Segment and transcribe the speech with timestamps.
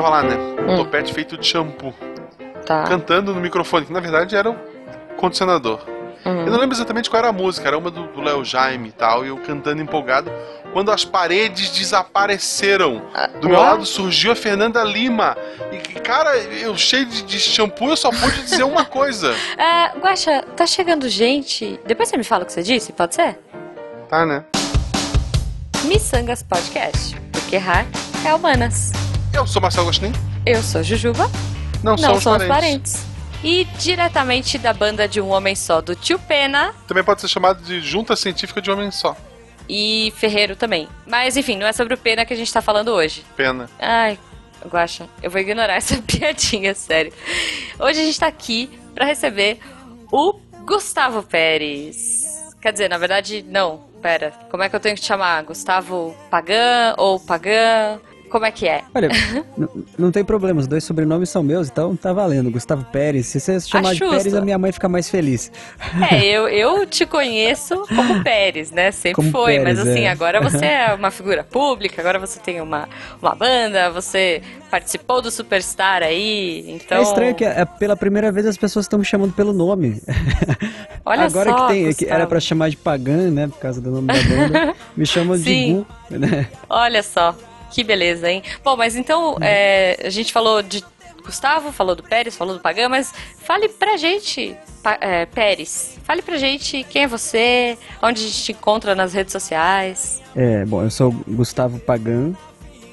[0.00, 0.36] tava lá, né?
[0.66, 1.92] Um topete feito de shampoo.
[2.64, 2.84] Tá.
[2.84, 4.56] Cantando no microfone, que na verdade era o
[5.16, 5.80] condicionador.
[6.24, 6.40] Uhum.
[6.44, 9.24] Eu não lembro exatamente qual era a música, era uma do Léo Jaime e tal,
[9.24, 10.30] e eu cantando empolgado.
[10.72, 13.02] Quando as paredes desapareceram,
[13.40, 13.64] do meu ué?
[13.64, 15.36] lado surgiu a Fernanda Lima.
[15.72, 19.34] E, cara, eu cheio de, de shampoo, eu só pude dizer uma coisa.
[19.56, 21.80] É, Guaxa, tá chegando gente.
[21.86, 23.38] Depois você me fala o que você disse, pode ser?
[24.08, 24.44] Tá, né?
[25.84, 27.16] Missangas Podcast.
[27.32, 27.86] Porque errar
[28.26, 28.92] é humanas.
[29.38, 30.12] Eu sou Marcelo Gostin.
[30.44, 31.30] Eu sou Jujuba.
[31.80, 33.04] Não, Não somos, somos parentes.
[33.04, 33.06] parentes.
[33.44, 37.62] E diretamente da banda de um homem só, do Tio Pena Também pode ser chamado
[37.62, 39.16] de Junta Científica de Homem Só.
[39.68, 40.88] e Ferreiro também.
[41.06, 43.24] Mas enfim, não é sobre o Pena que a gente tá falando hoje.
[43.36, 43.70] Pena.
[43.78, 44.18] Ai,
[44.66, 47.12] Guaxa, eu vou ignorar essa piadinha, sério.
[47.78, 49.60] Hoje a gente tá aqui pra receber
[50.10, 50.32] o
[50.64, 52.24] Gustavo Pérez.
[52.60, 53.86] Quer dizer, na verdade, não.
[54.02, 55.44] Pera, como é que eu tenho que te chamar?
[55.44, 58.00] Gustavo Pagan ou Pagan?
[58.28, 58.82] Como é que é?
[58.94, 59.08] Olha,
[59.98, 62.50] não tem problema, os dois sobrenomes são meus, então tá valendo.
[62.50, 63.26] Gustavo Pérez.
[63.26, 65.50] Se você se chamar de Pérez, a minha mãe fica mais feliz.
[66.10, 68.90] É, eu, eu te conheço como Pérez, né?
[68.90, 70.10] Sempre Como foi, mas Pérez, assim, é.
[70.10, 72.88] agora você é uma figura pública, agora você tem uma,
[73.20, 76.98] uma banda, você participou do Superstar aí, então...
[76.98, 80.02] É estranho que é, pela primeira vez as pessoas estão me chamando pelo nome.
[81.04, 83.90] Olha Agora só, que tem, que era pra chamar de Pagan, né, por causa do
[83.90, 85.72] nome da banda, me chamam de.
[85.72, 86.48] Gu, né?
[86.68, 87.34] Olha só,
[87.70, 88.42] que beleza, hein?
[88.64, 90.84] Bom, mas então, é, a gente falou de
[91.24, 93.12] Gustavo, falou do Pérez, falou do Pagan, mas
[93.44, 94.56] fale pra gente,
[95.00, 99.32] é, Pérez, fale pra gente quem é você, onde a gente te encontra nas redes
[99.32, 100.22] sociais.
[100.34, 102.32] É, bom, eu sou Gustavo Pagan.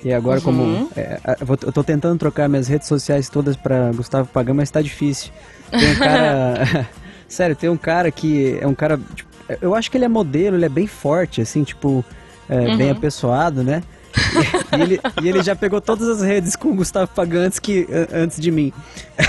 [0.04, 0.44] E agora, Uhum.
[0.44, 0.92] como.
[0.96, 1.20] é,
[1.66, 5.32] eu tô tentando trocar minhas redes sociais todas pra Gustavo Pagan, mas tá difícil.
[5.72, 6.88] Tem um cara.
[7.28, 9.00] Sério, tem um cara que é um cara.
[9.16, 9.30] tipo,
[9.62, 12.06] eu acho que ele é modelo, ele é bem forte, assim, tipo,
[12.48, 13.82] é, bem apessoado, né?
[14.16, 17.60] E, e ele, e ele já pegou todas as redes com o Gustavo Pagan antes,
[17.60, 18.72] que, an- antes de mim.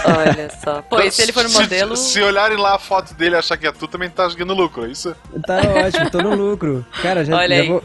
[0.05, 0.83] Olha só.
[0.83, 1.97] Pô, e se ele for um Se- modelo...
[1.97, 4.85] Se, olharem lá a foto dele e achar que é tu, também tá ganhando lucro,
[4.87, 5.15] é isso?
[5.47, 6.85] Tá ótimo, tô no lucro.
[7.03, 7.69] Cara, já, Olha já aí.
[7.69, 7.83] vou-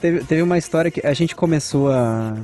[0.00, 2.34] teve, teve uma história que a gente começou a.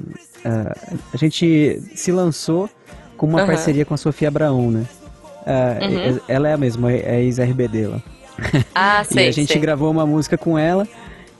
[0.44, 0.76] A,
[1.12, 2.70] a gente se lançou
[3.16, 3.46] com uma Aham.
[3.48, 4.84] parceria com a Sofia Abraão, né?
[5.46, 6.20] Ah, Uhum.
[6.28, 8.00] Ela é a mesma, é ex-RBD lá.
[8.74, 9.60] Ah, sei, e a gente sei.
[9.60, 10.86] gravou uma música com ela.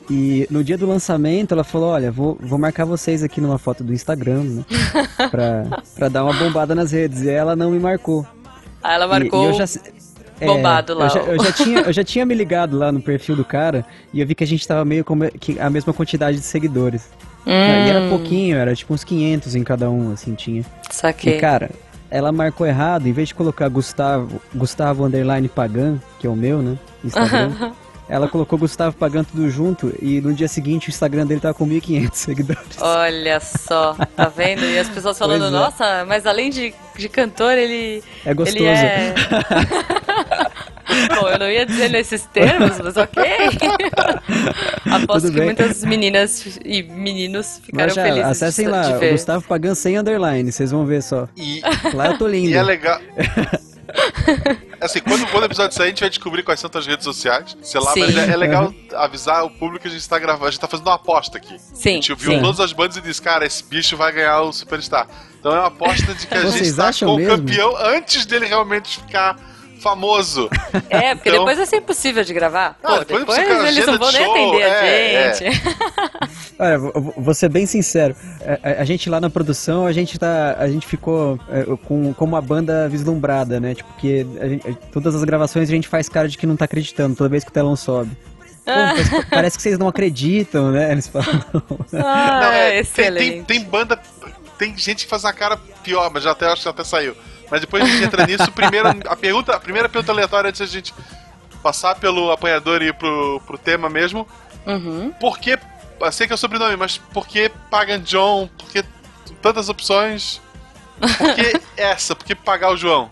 [0.08, 3.82] E no dia do lançamento ela falou, olha, vou, vou marcar vocês aqui numa foto
[3.82, 4.64] do Instagram, né?
[5.30, 7.22] pra, pra dar uma bombada nas redes.
[7.22, 8.24] E ela não me marcou.
[8.82, 9.64] Ah, ela E- marcou e eu já,
[10.40, 13.00] é, bombado lá, Eu já, eu já tinha, eu já tinha me ligado lá no
[13.02, 13.84] perfil do cara
[14.14, 17.08] e eu vi que a gente tava meio com que- a mesma quantidade de seguidores.
[17.44, 20.64] Hum, E era pouquinho, era tipo uns 500 em cada um, assim, tinha.
[20.90, 21.36] Saquei.
[21.36, 21.70] E cara,
[22.10, 26.60] ela marcou errado, em vez de colocar Gustavo, Gustavo Underline Pagan, que é o meu,
[26.62, 26.76] né?
[27.04, 27.72] Instagram.
[28.08, 31.66] Ela colocou Gustavo Pagan tudo junto e no dia seguinte o Instagram dele tava com
[31.66, 32.80] 1.500 seguidores.
[32.80, 34.64] Olha só, tá vendo?
[34.64, 35.50] E as pessoas falando, é.
[35.50, 38.02] nossa, mas além de, de cantor, ele.
[38.24, 38.58] É gostoso.
[38.64, 39.14] Ele é...
[41.20, 43.22] Bom, eu não ia dizer nesses termos, mas ok.
[44.90, 48.24] Aposto que muitas meninas e meninos ficaram já, felizes.
[48.24, 49.10] de- acessem de lá, ver.
[49.12, 51.28] Gustavo Pagan sem underline, vocês vão ver só.
[51.36, 51.60] E,
[51.92, 52.50] Lá eu tô lindo.
[52.50, 53.00] e é legal.
[54.80, 57.56] Assim, quando, quando o episódio sair, a gente vai descobrir quais são as redes sociais.
[57.62, 58.00] Sei lá, Sim.
[58.00, 60.46] mas é, é legal avisar o público que a gente tá gravando.
[60.46, 61.54] A gente tá fazendo uma aposta aqui.
[61.54, 62.40] A Sim, gente viu sim.
[62.40, 65.06] todas as bandas e disse, cara, esse bicho vai ganhar o Superstar.
[65.38, 68.46] Então é uma aposta de que a Vocês gente tá com o campeão antes dele
[68.46, 69.36] realmente ficar
[69.90, 70.48] famoso.
[70.90, 72.76] É, porque Então- depois vai ser impossível de gravar.
[72.82, 75.62] Ah, Pô, depois depois, eles não vão nem atender é, a gente.
[76.58, 78.16] Olha, vou- ser bem sincero.
[78.62, 82.12] A, a- a gente lá na produção, a gente tá, a gente ficou é, com,
[82.14, 83.74] com uma banda vislumbrada, né?
[83.74, 86.56] Tipo, que a gente- a- todas as gravações a gente faz cara de que não
[86.56, 88.10] tá acreditando toda vez que o telão sobe.
[88.64, 90.90] Pô, mas parece que vocês não acreditam, né?
[90.92, 91.28] Eles falam.
[91.94, 93.30] Ah, Não, é, tem, excelente.
[93.30, 93.98] tem, tem banda.
[94.58, 97.14] Tem gente que faz uma cara pior, mas já até acho que até saiu.
[97.50, 98.50] Mas depois a gente entra nisso.
[98.52, 100.94] Primeiro, a, pergunta, a primeira pergunta aleatória antes da gente
[101.62, 104.26] passar pelo apanhador e ir pro, pro tema mesmo.
[104.66, 105.12] Uhum.
[105.20, 105.58] Por que.
[106.00, 108.48] Eu sei que é o sobrenome, mas por que Pagan John?
[108.58, 108.84] Por que
[109.40, 110.40] tantas opções?
[110.98, 112.14] Por que essa?
[112.14, 113.08] Por que pagar o João?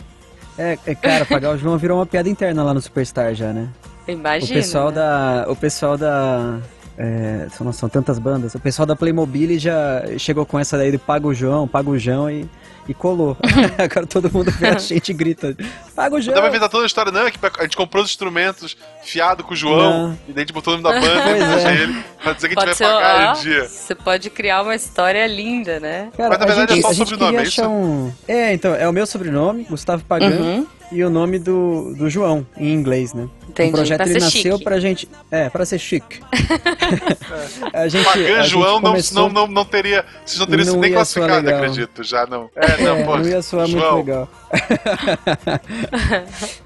[0.58, 3.68] É, é, cara, pagar o João virou uma piada interna lá no Superstar já, né?
[4.06, 4.52] Imagina.
[4.52, 4.94] o pessoal né?
[4.94, 5.46] da.
[5.48, 6.60] O pessoal da.
[6.96, 8.54] É, são, são tantas bandas.
[8.54, 11.98] O pessoal da Playmobil já chegou com essa daí de paga o João, paga o
[11.98, 12.48] João e,
[12.88, 13.36] e colou.
[13.78, 15.56] Agora todo mundo vê a gente e grita:
[15.94, 16.34] paga o João!
[16.34, 19.42] Dá pra inventar toda a história, não, é que a gente comprou os instrumentos fiado
[19.44, 20.18] com o João, Não.
[20.28, 21.82] e daí a gente botou o nome da banda Pois e é.
[21.82, 22.04] ele.
[22.22, 23.68] Pra dizer que a Pode gente ser, vai pagar ó, em dia.
[23.68, 26.08] Você pode criar uma história linda, né?
[26.16, 27.62] Cara, Mas, na a verdade, gente, é só a o gente sobrenome, é isso?
[27.68, 28.12] um...
[28.26, 30.66] É, então, é o meu sobrenome, Gustavo Pagan, Uhum.
[30.94, 33.28] E o nome do, do João, em inglês, né?
[33.48, 34.64] Entendi, O projeto pra ele ser nasceu chique.
[34.64, 35.08] pra gente...
[35.30, 36.20] É, pra ser chique.
[37.72, 40.04] a gente, Pagan a gente João não, começou- não, não, não teria.
[40.24, 42.02] Vocês não teriam Não sido nem classificado, acredito.
[42.04, 42.48] Já não.
[42.56, 43.16] É, não, É, pô.
[43.18, 43.94] não ia soar João.
[43.96, 44.28] muito legal.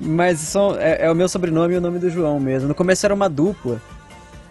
[0.00, 2.68] Mas são, é, é o meu sobrenome e o nome do João mesmo.
[2.68, 3.80] No começo era uma dupla.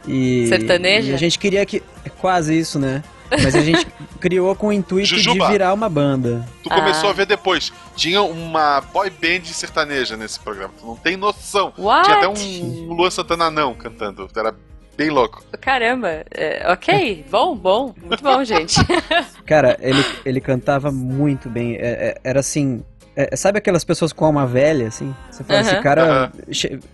[0.08, 1.12] E, Sertaneja?
[1.12, 1.84] E a gente queria que.
[2.06, 3.04] É quase isso, né?
[3.32, 3.86] Mas a gente
[4.20, 5.46] criou com o intuito Jujuba.
[5.46, 6.48] de virar uma banda.
[6.64, 7.12] Tu começou Ah.
[7.12, 7.72] a ver depois.
[7.96, 10.74] Tinha uma boy band sertaneja nesse programa.
[10.80, 11.74] Tu não tem noção.
[11.78, 12.06] What?
[12.06, 14.30] Tinha até um Luan Santana não cantando.
[14.36, 14.54] Era
[14.98, 15.44] bem louco.
[15.62, 18.76] Caramba, é, ok, bom, bom, muito bom, gente.
[19.46, 21.76] Cara, ele, ele cantava muito bem.
[21.76, 22.84] É- é- era assim.
[23.18, 25.14] É- sabe aquelas pessoas com alma velha, assim?
[25.32, 26.32] Você fala, esse cara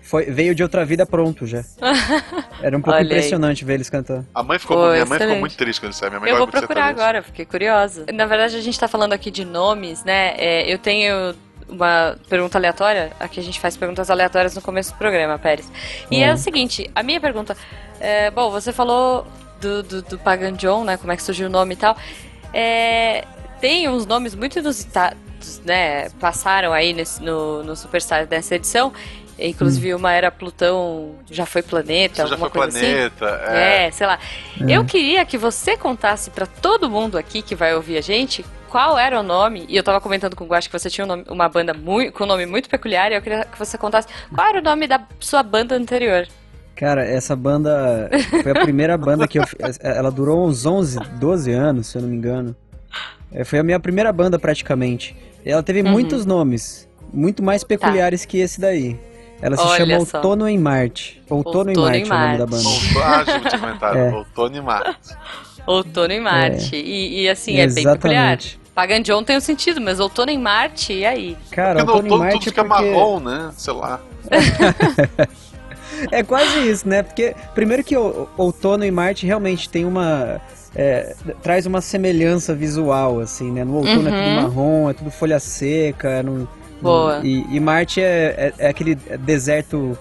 [0.01, 1.63] foi, veio de outra vida pronto já.
[2.63, 3.05] Era um pouco Olha aí.
[3.05, 4.23] impressionante ver eles cantar.
[4.33, 6.09] A mãe ficou, Pô, minha mãe ficou muito triste quando ele saiu.
[6.11, 8.05] Minha mãe Eu vou de procurar agora, fiquei curiosa.
[8.13, 10.33] Na verdade, a gente tá falando aqui de nomes, né?
[10.37, 11.35] É, eu tenho
[11.67, 13.11] uma pergunta aleatória.
[13.19, 15.69] Aqui a gente faz perguntas aleatórias no começo do programa, Pérez.
[16.09, 16.23] E Hum.
[16.23, 17.55] é o seguinte, a minha pergunta...
[17.99, 19.27] é, bom, você falou
[19.59, 20.97] do, do, do Pagan John, né?
[20.97, 21.97] Como é que surgiu o nome e tal.
[22.53, 23.23] É,
[23.59, 24.59] tem uns nomes muito
[25.65, 26.09] né?
[26.19, 28.93] Passaram aí nesse- no, no Superstar dessa edição.
[29.37, 32.79] Inclusive, uma era Plutão, já foi planeta, já foi coisa assim.
[32.91, 33.41] planeta.
[33.49, 33.87] É.
[33.87, 34.19] É, sei lá.
[34.67, 38.97] Eu queria que você contasse pra todo mundo aqui que vai ouvir a gente qual
[38.97, 39.65] era o nome.
[39.67, 42.11] E eu tava comentando com o Guache que você tinha um nome- uma banda mui-
[42.11, 43.11] com um nome muito peculiar.
[43.11, 46.27] E eu queria que você contasse qual era o nome da sua banda anterior.
[46.75, 48.09] Cara, essa banda
[48.43, 49.43] foi a primeira banda que eu.
[49.79, 52.55] Ela durou uns 11, 12 anos, se eu não me engano.
[53.31, 55.15] É, Foi a minha primeira banda praticamente.
[55.45, 55.91] Ela teve Uhum.
[55.91, 58.99] muitos nomes, muito mais peculiares que esse daí.
[59.41, 59.97] Ela se Olha chama.
[59.97, 61.21] Outono em Marte.
[61.29, 62.63] Outono, em Outono Marte em é o nome da Marte.
[62.93, 63.35] banda.
[63.35, 63.97] Outono, ah, comentado.
[63.97, 64.13] É.
[64.13, 65.15] Outono e Marte.
[65.67, 66.75] Outono em Marte.
[66.77, 68.39] E, e, assim, é bem peculiar.
[68.73, 71.37] Pagan John tem um sentido, mas Outono em Marte, e aí?
[71.51, 72.91] Cara, Porque no Outono em outono Marte tudo fica porque...
[72.91, 73.51] marrom, né?
[73.57, 74.01] Sei lá.
[76.11, 77.03] É quase isso, né?
[77.03, 80.41] Porque, primeiro que Outono em Marte realmente tem uma...
[80.75, 83.63] é, traz uma semelhança visual, assim, né?
[83.63, 84.35] No outono é tudo Uhum.
[84.41, 86.47] marrom, é tudo folha seca, no,
[86.81, 87.21] Boa.
[87.23, 89.97] E, e Marte é, é, é aquele deserto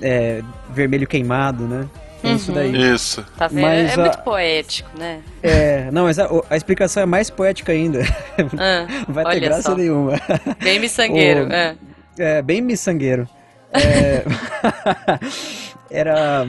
[0.00, 0.40] é,
[0.70, 1.86] vermelho queimado, né?
[2.22, 2.54] É isso Uhum.
[2.56, 2.94] daí.
[2.94, 3.22] Isso.
[3.36, 3.60] Tá vendo?
[3.60, 5.20] Mas é a- muito poético, né?
[5.42, 8.00] É, não, mas a, a explicação é mais poética ainda.
[8.58, 9.74] Ah, Não vai ter graça só.
[9.76, 10.12] nenhuma.
[10.62, 11.46] Bem miçangueiro.
[11.48, 11.74] O- ah.
[12.18, 13.28] É, bem miçangueiro.
[13.72, 14.22] É,
[15.90, 16.46] Era.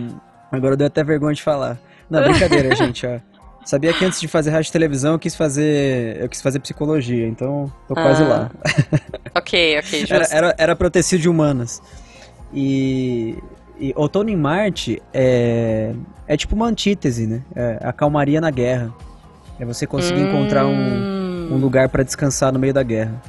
[0.51, 1.77] Agora deu até vergonha de falar.
[2.09, 3.19] Não, brincadeira, gente, ó.
[3.65, 6.21] Sabia que antes de fazer rádio e televisão eu quis fazer.
[6.21, 8.51] Eu quis fazer psicologia, então tô quase Ah, lá.
[9.35, 10.13] Ok, ok, justo.
[10.13, 11.81] Era, era, era pra eu ter sido de humanas.
[12.53, 13.38] E,
[13.79, 15.94] e Outono em Marte é,
[16.27, 17.41] é tipo uma antítese, né?
[17.56, 18.94] É a calmaria na guerra.
[19.59, 21.50] É você conseguir encontrar um, Hum.
[21.53, 23.21] um lugar pra descansar no meio da guerra.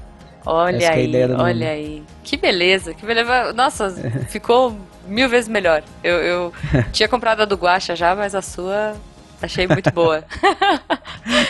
[0.45, 1.51] Olha Essa é aí, ideia do nome.
[1.51, 2.03] olha aí.
[2.23, 3.53] Que beleza, que beleza.
[3.53, 3.91] Nossa,
[4.29, 4.77] ficou
[5.09, 5.83] mil vezes melhor.
[6.05, 6.53] Eu, eu
[6.93, 8.95] tinha comprado a do Guacha já, mas a sua
[9.43, 10.25] achei muito boa.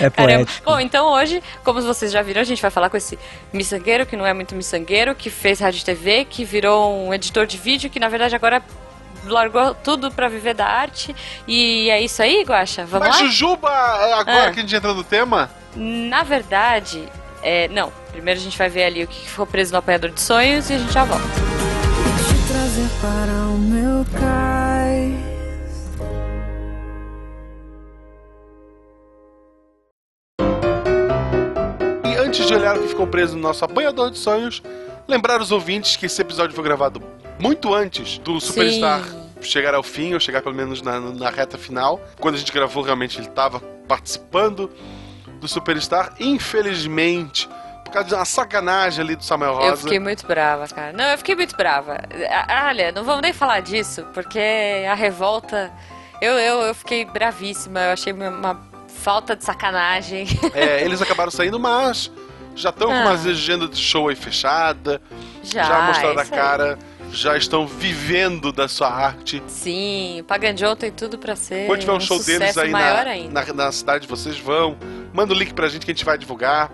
[0.01, 0.39] É Caramba.
[0.47, 0.65] poético.
[0.71, 3.19] Bom, então hoje, como vocês já viram, a gente vai falar com esse
[3.53, 7.59] miçangueiro, que não é muito miçangueiro, que fez rádio TV, que virou um editor de
[7.59, 8.63] vídeo, que na verdade agora
[9.27, 11.15] largou tudo pra viver da arte.
[11.47, 12.85] E é isso aí, Guacha?
[12.87, 13.27] Vamos Mas lá?
[13.27, 14.51] Jujuba, é agora Ah.
[14.53, 15.51] que a gente entra no tema?
[15.75, 17.07] Na verdade,
[17.43, 17.93] é, não.
[18.13, 20.75] Primeiro a gente vai ver ali o que ficou preso no apanhador de sonhos e
[20.75, 21.25] a gente já volta.
[21.27, 24.76] te trazer para o meu cais.
[32.47, 34.63] E antes de olhar o que ficou preso no nosso apanhador de sonhos,
[35.09, 37.03] lembrar os ouvintes que esse episódio foi gravado
[37.41, 39.03] muito antes do Superstar
[39.41, 42.01] chegar ao fim, ou chegar pelo menos na, na reta final.
[42.21, 44.71] Quando a gente gravou, realmente ele estava participando
[45.41, 46.15] do Superstar.
[46.21, 47.49] Infelizmente,
[47.85, 49.69] por causa de uma sacanagem ali do Samuel Rosa.
[49.69, 50.93] Eu fiquei muito brava, cara.
[50.93, 51.99] Não, eu fiquei muito brava.
[52.69, 54.41] Olha, não vamos nem falar disso, porque
[54.89, 55.73] a revolta.
[56.21, 60.27] Eu, eu, eu fiquei bravíssima, eu achei uma falta de sacanagem.
[60.55, 62.11] É, eles acabaram saindo, mas
[62.57, 63.01] já estão com Ah.
[63.03, 65.01] uma agenda de show aí fechada,
[65.43, 66.41] Já, já mostraram a isso aí.
[66.41, 66.79] cara,
[67.13, 69.43] já estão vivendo da sua arte.
[69.47, 71.67] Sim, Paganjou tem tudo pra ser.
[71.67, 73.05] Quando tiver um um show deles aí na,
[73.45, 74.77] na, na cidade, vocês vão.
[75.13, 76.71] Manda o link pra gente que a gente vai divulgar.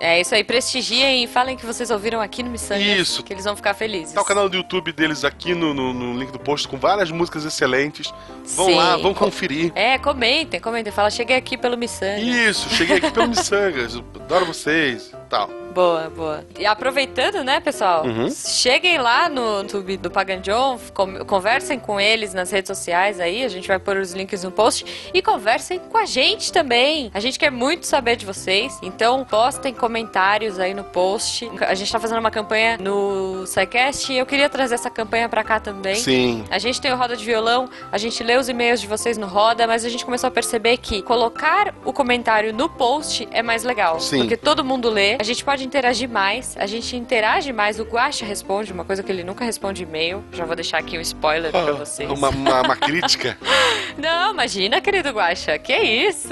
[0.00, 2.86] É isso aí, prestigiem e falem que vocês ouviram aqui no Missangas.
[2.86, 3.22] Isso.
[3.24, 4.12] Que eles vão ficar felizes.
[4.14, 7.10] Tá o canal do YouTube deles aqui no, no- no link do post com várias
[7.10, 8.12] músicas excelentes.
[8.54, 8.74] Vão Sim.
[8.76, 9.72] lá, vão conferir.
[9.74, 10.92] É, comentem, comentem.
[10.92, 12.22] Fala, cheguei aqui pelo Missangas.
[12.22, 13.96] Isso, cheguei aqui pelo Missangas.
[14.14, 15.08] Adoro vocês.
[15.10, 15.50] Total.
[15.72, 16.44] Boa, boa.
[16.58, 18.04] E aproveitando, né, pessoal?
[18.04, 18.30] Uhum.
[18.30, 20.78] Cheguem lá no YouTube do Pagan John,
[21.26, 25.10] conversem com eles nas redes sociais aí, a gente vai pôr os links no post
[25.12, 27.10] e conversem com a gente também.
[27.14, 31.48] A gente quer muito saber de vocês, então postem comentários aí no post.
[31.60, 35.44] A gente tá fazendo uma campanha no SciCast e eu queria trazer essa campanha pra
[35.44, 35.96] cá também.
[35.96, 36.44] Sim.
[36.50, 39.26] A gente tem o Roda de Violão, a gente lê os e-mails de vocês no
[39.26, 43.64] Roda, mas a gente começou a perceber que colocar o comentário no post é mais
[43.64, 44.00] legal.
[44.00, 44.18] Sim.
[44.18, 48.24] Porque todo mundo lê, a gente pode interagir mais, a gente interage mais, o Guaxa
[48.24, 50.24] responde, uma coisa que ele nunca responde e-mail.
[50.32, 52.08] Já vou deixar aqui um spoiler pra vocês.
[52.08, 53.36] Ah, Uma, uma, uma crítica.
[53.96, 56.28] Não, imagina, querido Guaxa, que isso?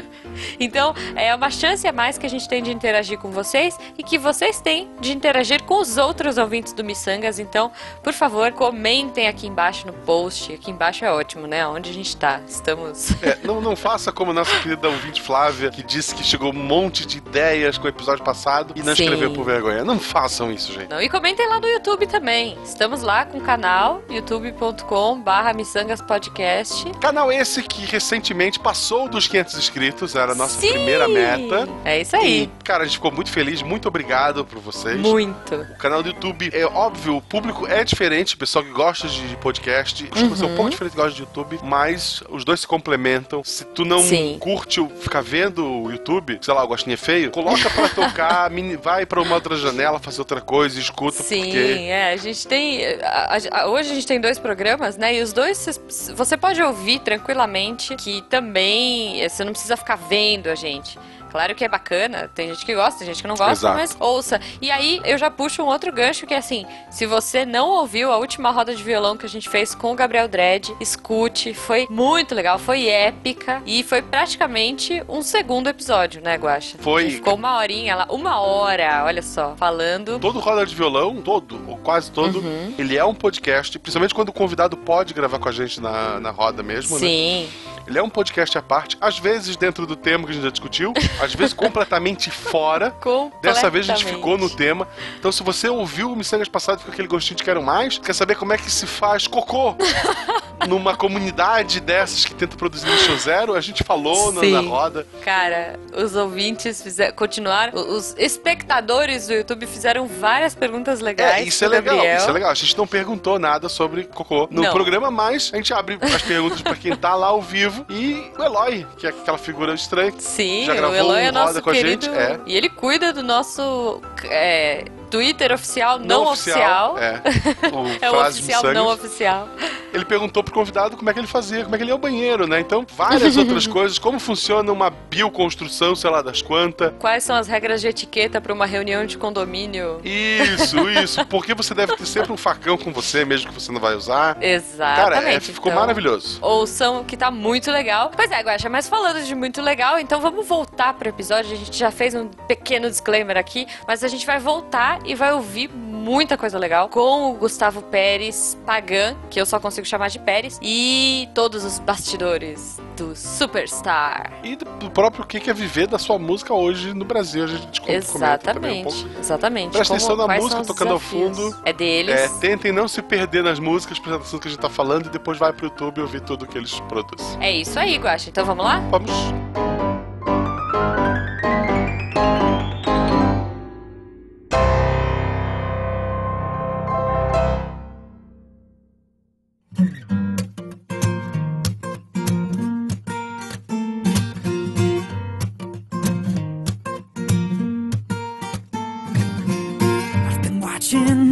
[0.58, 4.02] então, é uma chance a mais que a gente tem de interagir com vocês e
[4.02, 7.38] que vocês têm de interagir com os outros ouvintes do Missangas.
[7.38, 7.70] Então,
[8.02, 10.52] por favor, comentem aqui embaixo no post.
[10.52, 11.66] Aqui embaixo é ótimo, né?
[11.66, 12.40] Onde a gente tá.
[12.48, 13.10] Estamos.
[13.22, 17.04] É, não, não faça como nossa querida ouvinte Flávia, que disse que chegou um monte
[17.04, 19.02] de ideias com o episódio passado e não Sim.
[19.04, 19.84] escreveu por vergonha.
[19.84, 20.88] Não façam isso, gente.
[20.90, 22.56] Não, e comentem lá no YouTube também.
[22.64, 26.84] Estamos lá com o canal youtube.com/barra Missangas Podcast.
[27.00, 30.68] Canal esse que recentemente passou dos 500 inscritos, era a nossa Sim!
[30.72, 31.68] primeira meta.
[31.84, 32.44] É isso aí.
[32.44, 34.96] E, cara, a gente ficou muito feliz, muito obrigado por vocês.
[34.98, 35.54] Muito.
[35.54, 39.36] O canal do YouTube, é óbvio, o público é diferente, o pessoal que gosta de
[39.36, 40.56] podcast, que você é um Uhum.
[40.56, 43.42] pouco diferente que gosta de YouTube, mas os dois se complementam.
[43.44, 44.36] Se tu não Sim.
[44.38, 48.76] curte ficar vendo o YouTube, sei lá, o Gostinho é feio, coloca pra tocar, mini-
[48.76, 51.58] vai pra uma outra janela, fazer outra coisa, escuta, Sim, porque...
[51.88, 52.84] é, a gente tem.
[53.02, 55.14] a- a- hoje a gente tem dois programas, né?
[55.16, 55.80] E os dois
[56.14, 60.98] você pode ouvir tranquilamente, que também eh, você não precisa ficar vendo a gente.
[61.34, 63.74] Claro que é bacana, tem gente que gosta, tem gente que não gosta, Exato.
[63.76, 64.40] mas ouça.
[64.62, 68.12] E aí eu já puxo um outro gancho que é assim: se você não ouviu
[68.12, 71.88] a última roda de violão que a gente fez com o Gabriel Dredd, escute, foi
[71.90, 76.78] muito legal, foi épica e foi praticamente um segundo episódio, né, Guaxa?
[76.78, 77.10] Foi.
[77.10, 80.20] Ficou uma horinha lá, uma hora, olha só, falando.
[80.20, 82.74] Todo roda de violão, todo, ou quase todo, Uhum.
[82.78, 86.30] ele é um podcast, principalmente quando o convidado pode gravar com a gente na, na
[86.30, 87.00] roda mesmo, né?
[87.00, 87.48] Sim.
[87.86, 90.50] Ele é um podcast à parte, às vezes dentro do tema que a gente já
[90.50, 92.94] discutiu, às vezes completamente fora.
[93.42, 94.88] Dessa vez a gente ficou no tema.
[95.18, 98.36] Então, se você ouviu o Missangas passado com aquele gostinho de quero mais, quer saber
[98.36, 99.76] como é que se faz cocô
[100.68, 105.06] numa comunidade dessas que tenta produzir lixo zero, a gente falou na, na roda.
[105.22, 111.42] Cara, os ouvintes fizeram, continuaram, os espectadores do YouTube fizeram várias perguntas legais.
[111.42, 112.16] É, isso é legal, Gabriel.
[112.16, 112.50] isso é legal.
[112.50, 114.72] A gente não perguntou nada sobre cocô no Não.
[114.72, 117.73] programa, mas a gente abre as perguntas pra quem tá lá ao vivo.
[117.88, 120.12] E o Eloy, que é aquela figura estranha.
[120.18, 122.04] Sim, Já gravou o Eloy é um Roda nosso com a querido.
[122.06, 122.16] gente?
[122.16, 122.40] É.
[122.46, 126.98] E ele cuida do nosso é, Twitter oficial, não, oficial.
[126.98, 127.22] É,
[127.70, 129.48] o É o oficial, não oficial.
[129.92, 131.98] ele perguntou pro convidado como é que ele fazia, como é que ele ia ao
[132.00, 132.58] banheiro, né?
[132.58, 136.92] Então, várias outras coisas, como funciona uma bioconstrução, sei lá das quantas.
[136.98, 140.00] Quais são as regras de etiqueta para uma reunião de condomínio?
[140.02, 141.24] Isso, isso.
[141.26, 144.36] Porque você deve ter sempre um facão com você, mesmo que você não vai usar.
[144.42, 145.14] Exatamente.
[145.14, 145.80] Cara, é, ficou então.
[145.80, 146.40] maravilhoso.
[146.42, 148.10] Ouçam, que tá muito legal.
[148.16, 151.52] Pois é, Guaxa, mas falando de muito legal, então vamos voltar pro episódio.
[151.52, 155.32] A gente já fez um pequeno disclaimer aqui, mas a gente vai voltar e vai
[155.32, 155.70] ouvir
[156.04, 160.58] muita coisa legal com o Gustavo Pérez Pagan, que eu só consigo chamar de Pérez,
[160.60, 164.32] e todos os bastidores do Superstar.
[164.42, 167.44] E do próprio que é viver da sua música hoje no Brasil.
[167.44, 169.72] A gente também um Exatamente, exatamente.
[169.72, 171.56] Presta atenção na música tocando ao fundo.
[171.64, 172.14] É deles.
[172.14, 175.08] É, tentem não se perder nas músicas, prestando atenção que a gente tá falando e
[175.08, 177.42] depois vai pro YouTube ouvir tudo que eles produzem.
[177.42, 178.28] É isso aí, Guaxa.
[178.28, 178.78] Então vamos lá?
[178.90, 179.63] Vamos.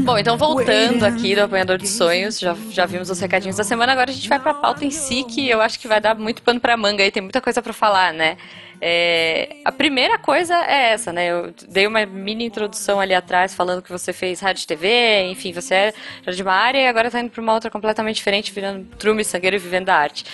[0.05, 3.93] Bom, então voltando aqui do Apanhador de Sonhos, já, já vimos os recadinhos da semana,
[3.93, 6.43] agora a gente vai pra pauta em si, que eu acho que vai dar muito
[6.43, 8.39] pano pra manga aí, tem muita coisa pra falar, né?
[8.81, 11.27] É, a primeira coisa é essa, né?
[11.31, 15.93] Eu dei uma mini introdução ali atrás, falando que você fez rádio TV, enfim, você
[16.25, 19.23] era de uma área e agora tá indo pra uma outra completamente diferente, virando trume,
[19.23, 20.25] sangueiro e vivendo da arte.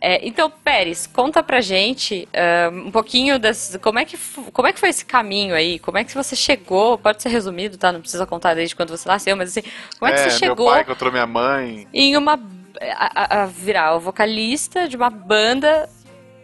[0.00, 4.18] É, então, Pérez, conta pra gente ah, um pouquinho das, como, é que,
[4.52, 5.78] como é que foi esse caminho aí?
[5.78, 6.98] Como é que você chegou?
[6.98, 7.90] Pode ser resumido, tá?
[7.92, 9.62] Não precisa contar desde quando você nasceu, mas assim,
[9.98, 11.86] como é que você chegou meu pai encontrou minha mãe.
[11.92, 12.38] em uma.
[12.78, 15.88] A, a- virar o vocalista de uma banda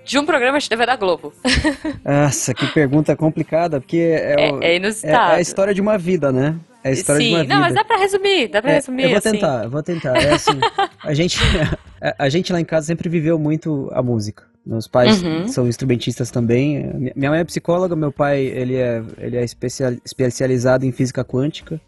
[0.02, 1.32] de um programa de TV da Globo?
[2.02, 6.32] Nossa, que pergunta complicada, porque é, É, é é- é a história de uma vida,
[6.32, 6.56] né?
[6.84, 7.54] É a história Sim, de uma vida.
[7.54, 9.02] não, mas dá pra resumir, dá pra É, resumir.
[9.04, 9.30] eu vou assim.
[9.32, 10.16] tentar, eu vou tentar.
[10.16, 10.50] É assim,
[11.02, 11.38] a gente,
[12.00, 14.44] a, a gente lá em casa sempre viveu muito a música.
[14.64, 15.48] Meus pais Uhum.
[15.48, 16.86] são instrumentistas também.
[16.94, 21.24] Mi- Minha mãe é psicóloga, meu pai ele é, ele é especial- especializado em física
[21.24, 21.80] quântica.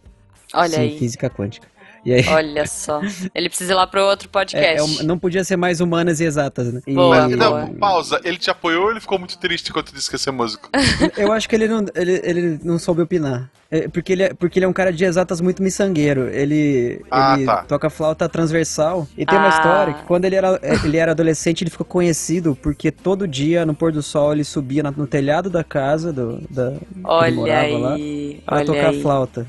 [0.53, 0.99] Olha Sim, aí.
[0.99, 1.67] física quântica.
[2.05, 3.01] E aí, Olha só.
[3.35, 4.79] Ele precisa ir lá pro outro é- podcast.
[4.79, 6.81] é um- não podia ser mais humanas e exatas, né?
[6.87, 7.37] E- Boa, boa.
[7.37, 8.21] não, pausa.
[8.25, 10.69] Ele te apoiou ou ele ficou muito triste quando disse que ia ser músico?
[11.17, 13.51] Eu acho que ele não, ele, ele não soube opinar.
[13.71, 16.29] É, porque, ele é, porque ele é um cara de exatas muito miçangueiro.
[16.29, 17.63] Ele, Ah, ele tá.
[17.65, 19.09] toca flauta transversal.
[19.17, 19.51] E tem uma Ah.
[19.51, 23.65] história que quando ele era, é, ele era adolescente, ele ficou conhecido porque todo dia,
[23.67, 27.35] no pôr do sol, ele subia no telhado da casa do, da, que ele Olha
[27.35, 28.43] morava lá aí.
[28.45, 29.03] pra Olha tocar aí.
[29.03, 29.47] flauta.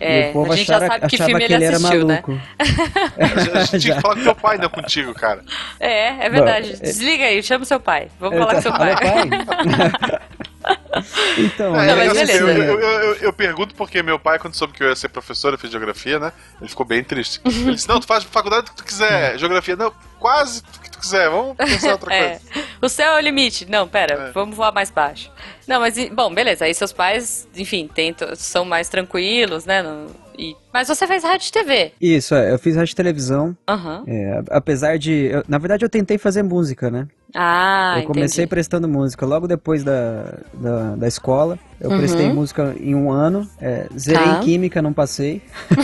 [0.00, 2.06] É, e o povo a gente já achava, sabe que achava filme que ele assistiu,
[2.06, 2.22] né?
[3.18, 3.94] A gente tinha Já.
[3.96, 5.40] que falar com teu pai, não contigo, cara.
[5.80, 6.68] É, é verdade.
[6.70, 8.08] Bom, é- Desliga aí, chama seu pai.
[8.20, 10.20] Vamos Eu falar com seu tá- pai.
[11.38, 12.44] Então, É, Não, mas assim, beleza.
[12.44, 15.52] eu, eu, eu- eu- pergunto porque meu pai, quando soube que eu ia ser professor,
[15.52, 16.32] eu fiz geografia, né?
[16.60, 17.40] Ele ficou bem triste.
[17.44, 19.76] Ele disse: Não, tu faz faculdade do que tu quiser, geografia.
[19.76, 22.28] Não, quase o que tu quiser, vamos pensar outra É.
[22.40, 22.66] coisa.
[22.82, 23.66] O céu é o limite.
[23.70, 24.32] Não, pera, É.
[24.32, 25.30] vamos voar mais baixo.
[25.66, 26.64] Não, mas, bom, beleza.
[26.64, 29.82] Aí seus pais, enfim, tentam, são mais tranquilos, né?
[29.82, 31.92] no- e- mas você fez rádio e TV.
[32.00, 33.56] Isso, é, eu fiz rádio e televisão.
[33.68, 34.04] Aham.
[34.06, 35.12] é, apesar de.
[35.32, 37.06] eu- na verdade, eu tentei fazer música, né?
[37.34, 38.48] Ah, eu comecei entendi.
[38.50, 41.58] prestando música logo depois da, da, da escola.
[41.80, 41.98] Eu Uhum.
[41.98, 43.46] prestei música em um ano.
[43.60, 44.38] é, zerei Tá.
[44.38, 45.42] em química, não passei.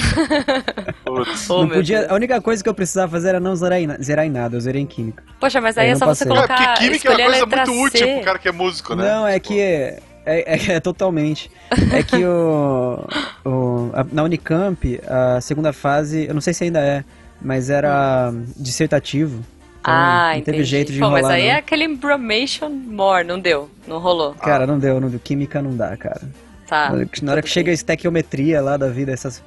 [1.48, 4.26] Oh, não podia, a única coisa que eu precisava fazer era não zerar em, zerar
[4.26, 4.56] em nada.
[4.56, 5.22] Eu zerei em química.
[5.38, 6.32] Poxa, mas aí Eu é só você passei.
[6.32, 6.56] É, colocar.
[6.74, 8.14] porque química é uma coisa muito útil C.
[8.14, 9.04] pro cara que é músico, né?
[9.08, 9.60] Não, é que.
[9.60, 11.50] É, é, é totalmente.
[11.92, 12.98] É que o,
[13.44, 17.04] o- a- na Unicamp, a segunda fase, eu não sei se ainda é,
[17.40, 19.44] mas era dissertativo.
[19.84, 20.64] Então, Ah, não teve entendi.
[20.64, 21.50] jeito de Pô, enrolar, mas aí não.
[21.50, 24.32] é aquele bromation more, não deu, não rolou.
[24.34, 25.20] Cara, não deu, não deu.
[25.20, 26.22] Química não dá, cara.
[26.66, 26.90] Tá.
[27.22, 29.42] Na hora que- chega a estequiometria lá da vida, essas,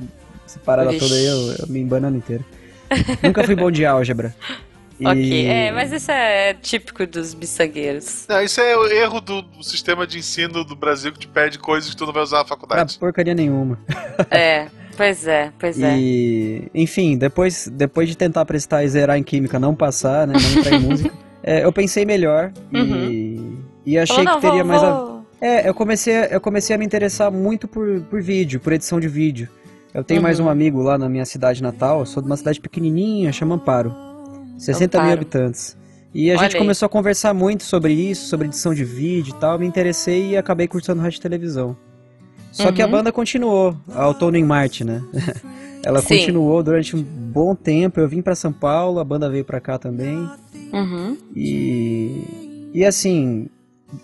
[0.45, 1.03] essa parada Vixe.
[1.07, 2.45] toda aí, eu, eu me embanando inteiro.
[3.23, 4.35] Nunca fui bom de álgebra.
[4.99, 8.25] E- Ok, é, mas isso é típico dos miçangueiros.
[8.27, 11.59] Não, isso é o erro do, do sistema de ensino do Brasil que te pede
[11.59, 12.97] coisas que tu não vai usar na Pra faculdade.
[12.97, 13.77] porcaria nenhuma.
[14.31, 15.97] É, pois é, pois é.
[15.97, 20.59] E, enfim, depois, depois de tentar prestar e zerar em química, não passar, né, não
[20.59, 21.13] entrar em música,
[21.43, 23.39] é, eu pensei melhor e,
[23.85, 25.25] e achei não, que teria vou, mais a, vou...
[25.39, 28.99] É, eu comecei, a- eu comecei a me interessar muito por, por vídeo, por edição
[28.99, 29.47] de vídeo.
[29.93, 30.47] Eu tenho mais Uhum.
[30.47, 33.95] um amigo lá na minha cidade natal, eu sou de uma cidade pequenininha, chama Amparo.
[34.57, 35.21] 60 mil Amparo.
[35.21, 35.77] habitantes.
[36.13, 36.61] E a Olha gente aí.
[36.61, 39.59] começou a conversar muito sobre isso, sobre edição de vídeo e tal.
[39.59, 41.77] Me interessei e acabei cursando rádio e televisão.
[42.51, 42.91] Só que a Uhum.
[42.91, 45.01] banda continuou, a em Marte, né?
[45.85, 46.17] Ela Sim.
[46.17, 47.99] continuou durante um bom tempo.
[47.99, 50.17] Eu vim pra São Paulo, a banda veio pra cá também.
[50.73, 51.17] Uhum.
[51.35, 53.47] E, e assim,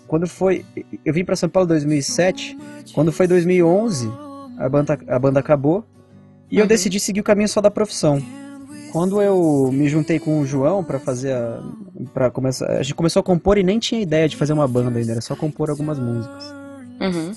[0.06, 0.64] quando foi.
[1.04, 2.56] Eu vim pra São Paulo em 2007.
[2.94, 4.08] Quando foi 2011,
[4.58, 5.84] a banda, a banda acabou.
[6.50, 6.68] E eu Uhum.
[6.68, 8.22] decidi seguir o caminho só da profissão.
[8.92, 11.60] Quando eu me juntei com o João pra fazer a.
[12.14, 12.70] para começar.
[12.70, 15.20] A gente começou a compor e nem tinha ideia de fazer uma banda ainda, era
[15.20, 16.44] só compor algumas músicas.
[17.00, 17.32] Uhum.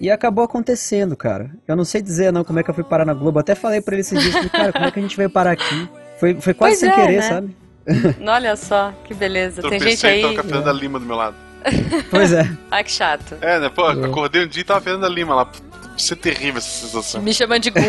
[0.00, 1.50] E acabou acontecendo, cara.
[1.66, 3.38] Eu não sei dizer não como é que eu fui parar na Globo.
[3.38, 5.52] Até falei pra ele esses dias, falei, cara, como é que a gente veio parar
[5.52, 5.88] aqui?
[6.20, 7.22] Foi, foi quase Pois sem é, querer, né?
[7.22, 7.56] sabe?
[8.26, 9.60] Olha só, que beleza.
[9.62, 10.16] Eu Tem gente aí.
[10.16, 11.36] que tava com a Fernanda Lima do meu lado.
[12.10, 12.48] Pois é.
[12.70, 13.36] Ai, que chato.
[13.40, 13.68] É, né?
[13.68, 14.06] Pô, É.
[14.06, 15.50] acordei um dia e tava a Fernanda Lima lá.
[15.96, 17.20] Isso é terrível essa sensação.
[17.20, 17.80] Me chamando de Gu.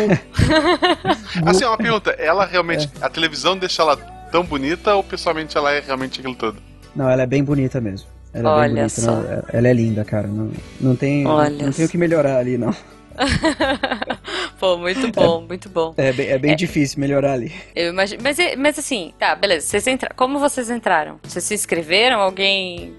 [1.46, 2.10] Assim, uma pergunta.
[2.18, 2.90] Ela realmente.
[3.00, 3.06] É.
[3.06, 3.96] A televisão deixa ela
[4.32, 6.58] tão bonita ou pessoalmente ela é realmente aquilo todo?
[6.94, 8.08] Não, ela é bem bonita mesmo.
[8.32, 9.00] Ela é Olha bem bonita.
[9.00, 9.10] só.
[9.12, 10.26] não, ela é linda, cara.
[10.26, 12.74] Não, não tem, Olha não tem o que melhorar ali, não.
[14.58, 15.94] Pô, muito bom, muito bom.
[15.96, 17.52] É bem, é bem difícil melhorar ali.
[17.74, 18.22] Eu imagino.
[18.22, 19.66] Mas, mas assim, tá, beleza.
[19.66, 20.10] Vocês entra...
[20.14, 21.18] Como vocês entraram?
[21.22, 22.20] Vocês se inscreveram?
[22.20, 22.94] Alguém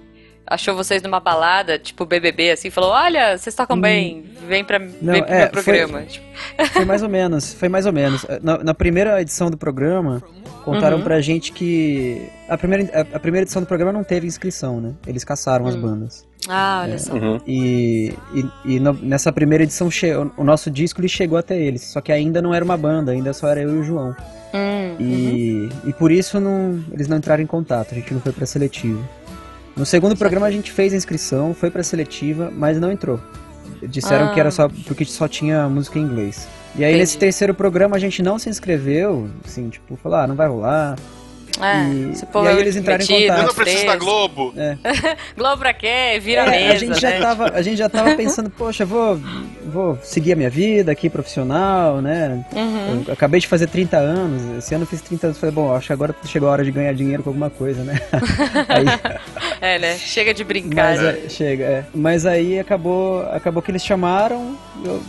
[0.45, 5.23] achou vocês numa balada, tipo BBB, assim, falou: Olha, vocês tocam bem, vem, pra, vem
[5.23, 6.01] pro é, meu programa.
[6.03, 6.25] Tipo,
[6.73, 8.25] Foi mais ou menos, foi mais ou menos.
[8.41, 10.21] Na, na primeira edição do programa,
[10.63, 11.03] contaram Uhum.
[11.03, 14.93] pra gente que a primeira, a, primeira edição do programa não teve inscrição, né?
[15.07, 15.81] Eles caçaram as Hum.
[15.81, 16.25] bandas.
[16.47, 17.13] ah, olha só.
[17.47, 18.45] E, e,
[18.75, 21.83] e no- nessa primeira edição, che- o, o nosso disco ele chegou até eles.
[21.83, 24.15] Só que ainda não era uma banda, ainda só era eu e o João.
[24.53, 24.95] Hum, uhum.
[24.99, 28.45] E, e por isso não, eles não entraram em contato, a gente não foi pra
[28.45, 28.99] seletiva.
[29.75, 33.19] No segundo programa a gente fez a inscrição, foi pra seletiva, mas não entrou.
[33.87, 34.33] Disseram Ah.
[34.33, 36.47] que era só porque só tinha música em inglês.
[36.75, 36.99] E aí Entendi.
[36.99, 40.95] nesse terceiro programa a gente não se inscreveu, assim, tipo, falou, ah, não vai rolar.
[41.59, 43.39] É, E- e aí é eles entraram em metido, contato.
[43.41, 43.95] Eu não preciso da.
[43.97, 44.53] Globo.
[45.37, 46.17] Globo pra quê?
[46.21, 47.19] Vira É, a mesa, a gente já né?
[47.19, 49.19] tava, a gente já tava pensando, poxa, vou,
[49.65, 52.43] vou seguir a minha vida aqui profissional, né?
[52.53, 53.03] Uhum.
[53.05, 55.87] Eu acabei de fazer 30 anos, esse ano eu fiz 30 anos, falei, bom, acho
[55.87, 57.99] que agora chegou a hora de ganhar dinheiro com alguma coisa, né?
[58.69, 58.85] Aí,
[59.59, 59.97] É, né?
[59.97, 60.95] Chega de brincar.
[60.97, 61.85] mas, é, chega, é.
[61.93, 64.55] Mas aí acabou, acabou que eles chamaram,
[64.85, 65.01] eu-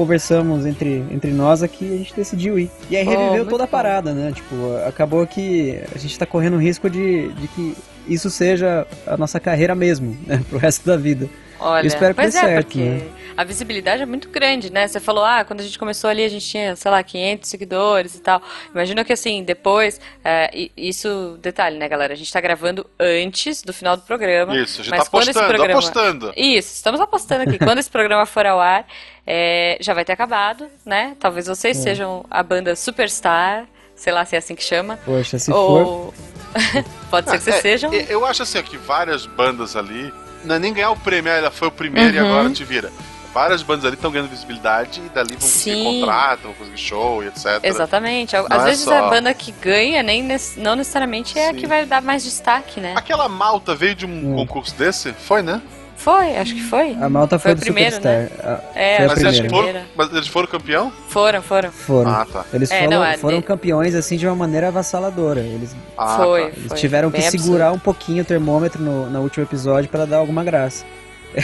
[0.00, 2.70] conversamos entre, entre nós aqui e a gente decidiu ir.
[2.88, 4.32] E aí Oh, reviveu muito toda a parada, né?
[4.32, 4.54] Tipo,
[4.86, 7.76] acabou que a gente tá correndo o risco de, de que
[8.08, 11.28] isso seja a nossa carreira mesmo, né, pro resto da vida.
[11.60, 13.08] Olha, Eu espero que dê é, certo, porque né?
[13.36, 14.88] a visibilidade é muito grande, né?
[14.88, 18.14] Você falou, ah, quando a gente começou ali a gente tinha, sei lá, 500 seguidores
[18.14, 18.42] e tal.
[18.74, 22.12] Imagina que assim, depois, é, isso, detalhe, né, galera?
[22.12, 24.56] A gente tá gravando antes do final do programa.
[24.56, 25.72] Isso, a gente mas tá apostando, programa...
[25.78, 26.32] apostando.
[26.36, 27.58] Isso, estamos apostando aqui.
[27.58, 28.86] Quando esse programa for ao ar,
[29.26, 31.14] é, já vai ter acabado, né?
[31.20, 31.82] Talvez vocês É.
[31.82, 34.98] sejam a banda Superstar, sei lá se é assim que chama.
[35.04, 35.56] Poxa, se for.
[35.86, 36.14] Ou.
[37.10, 37.92] Pode ser que vocês É, sejam.
[37.92, 40.12] é, Eu acho assim, que várias bandas ali.
[40.44, 42.26] Não é nem ganhar o prêmio, ah, ela foi o primeiro e Uhum.
[42.30, 42.90] agora te vira.
[43.32, 46.00] Várias bandas ali estão ganhando visibilidade e dali vão conseguir Sim.
[46.00, 47.60] contrato, vão conseguir show e etc.
[47.62, 48.34] Exatamente.
[48.34, 50.26] Às Não é vezes só- a banda que ganha nem
[50.56, 51.58] não necessariamente é a Sim.
[51.60, 52.92] que vai dar mais destaque, né?
[52.96, 54.36] Aquela malta veio de um Hum.
[54.36, 55.12] concurso desse?
[55.12, 55.62] Foi, né?
[56.00, 56.94] Foi, acho que foi.
[57.00, 58.30] A malta foi, Foi o do primeiro, Superstar.
[58.42, 59.48] A- É, foi a Mas eles, primeira.
[59.50, 59.86] foram, Primeira.
[59.94, 60.92] mas eles foram campeão?
[61.08, 61.70] Foram, foram.
[61.70, 62.10] Foram.
[62.10, 62.44] Ah, tá.
[62.54, 65.40] Eles É, foram, não, é foram de- campeões assim de uma maneira avassaladora.
[65.40, 66.40] Eles, Ah, foi.
[66.42, 66.46] tá.
[66.56, 66.76] eles foi.
[66.78, 70.42] tiveram que Bem segurar um pouquinho o termômetro no, no último episódio para dar alguma
[70.42, 70.86] graça.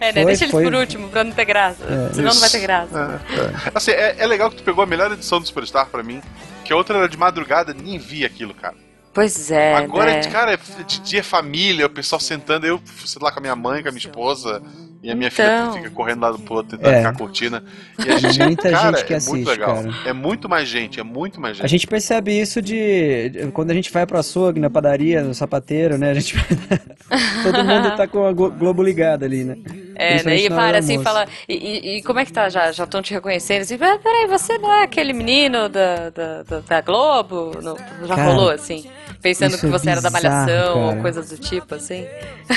[0.00, 0.12] é, né?
[0.12, 0.64] Foi, Deixa eles foi.
[0.64, 1.84] por último, pra não ter graça.
[2.12, 3.20] Senão não vai ter graça.
[3.34, 3.70] É.
[3.74, 6.20] Assim, é, é legal que tu pegou a melhor edição do Superstar pra mim,
[6.64, 8.74] que a outra era de madrugada, nem vi aquilo, cara.
[9.14, 9.74] Pois é.
[9.74, 10.22] Agora, né?
[10.24, 13.54] cara, é de dia é família, o pessoal sentando, eu sei lá com a minha
[13.56, 14.62] mãe, com a minha esposa,
[15.02, 15.72] e a minha Então.
[15.72, 16.98] filha fica correndo lá pro outro tentando É.
[16.98, 17.62] ficar curtindo.
[18.06, 19.74] E a gente, Muita cara, gente que é assiste, muito legal.
[19.82, 19.90] cara.
[20.06, 21.64] É muito mais gente, é muito mais gente.
[21.66, 25.34] A gente percebe isso de, de- quando a gente vai pro açougue, na padaria, no
[25.34, 26.10] sapateiro, né?
[26.10, 26.34] A gente
[27.42, 29.56] todo mundo tá com a Glo- Globo ligada ali, né?
[29.94, 30.36] É, né?
[30.36, 31.04] E para assim, almoço.
[31.14, 31.28] fala.
[31.48, 32.48] E, e- e como é que tá?
[32.48, 33.62] Já estão te reconhecendo?
[33.62, 37.52] Assim, "Ah, peraí, você não é aquele menino da, da, da- da Globo?
[37.62, 38.86] Não, já Cara, rolou, assim?
[39.22, 41.00] Pensando isso que é você era da bizarro, Malhação ou cara.
[41.02, 42.04] coisas do tipo, assim.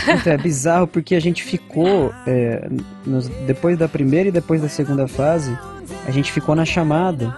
[0.06, 2.67] Puta, é bizarro porque a gente ficou, é,
[3.06, 5.56] nos- depois da primeira e depois da segunda fase,
[6.08, 7.36] a gente ficou na chamada.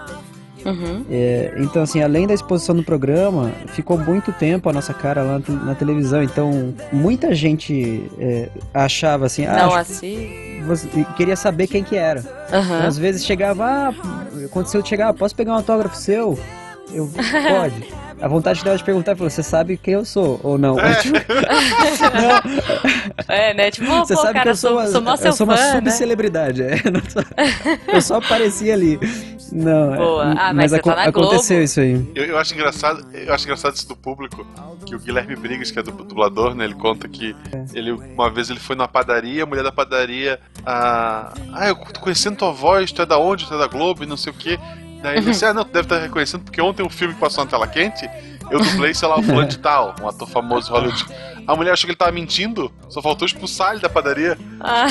[0.65, 1.05] Uhum.
[1.09, 5.39] É, então, assim, além da exposição no programa, ficou muito tempo a nossa cara lá
[5.47, 6.21] na na televisão.
[6.23, 10.61] Então, muita gente é, achava assim, ah, Não assim.
[10.65, 12.21] você- queria saber quem que era.
[12.51, 12.85] Aham.
[12.85, 13.93] Às vezes chegava, ah,
[14.45, 16.37] aconteceu de chegar, ah, posso pegar um autógrafo seu?
[16.91, 17.85] Eu, pode.
[18.19, 20.77] A vontade dela de perguntar, falou, você sabe quem eu sou ou não?
[20.79, 20.95] É.
[21.01, 21.17] Tipo,
[23.27, 23.71] É, né?
[23.71, 25.63] Tipo, Você pô, sabe cara, que eu sou, sou, uma, sou eu sou uma fã,
[25.63, 25.71] né?
[25.73, 26.61] subcelebridade.
[26.63, 27.23] é, eu não sou-
[27.93, 28.99] eu só apareci ali.
[29.51, 30.35] Não, é, Boa.
[30.37, 31.63] Ah, mas você tá na aconteceu Globo.
[31.63, 32.11] isso aí.
[32.15, 34.45] Eu, eu acho engraçado, eu acho engraçado isso do público,
[34.85, 37.35] que o Guilherme Briggs, que é do dublador, né, ele conta que
[37.73, 41.99] ele uma vez ele foi numa padaria, a mulher da padaria, ah, ah, eu tô
[42.01, 43.45] conhecendo tua voz, tu é da onde?
[43.47, 44.59] Tu é da Globo e não sei o quê.
[45.01, 47.43] Daí ele disse, ah, não, tu deve estar reconhecendo, porque ontem um filme que passou
[47.43, 48.09] na tela quente,
[48.49, 51.05] eu dublei, sei lá, o fulano de tal, um ator famoso de Hollywood.
[51.47, 54.37] A mulher achou que ele tava mentindo, só faltou expulsar ele da padaria.
[54.59, 54.87] Ah,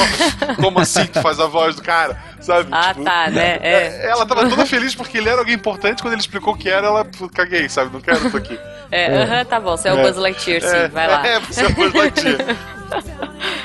[0.61, 2.16] Como assim tu faz a voz do cara?
[2.40, 2.69] Sabe?
[2.73, 3.59] ah, Tipo, tá, né?
[3.62, 4.07] É.
[4.09, 6.01] ela tava toda feliz porque ele era alguém importante.
[6.03, 7.92] Quando ele explicou o que era, ela "Pô, caguei, sabe?
[7.92, 8.59] Não quero isso aqui.
[8.90, 9.77] É, aham, tá bom.
[9.77, 10.03] Você é o É.
[10.03, 11.27] Buzz Lightyear, sim, é, vai lá.
[11.27, 12.38] É, você é Buzz Lightyear.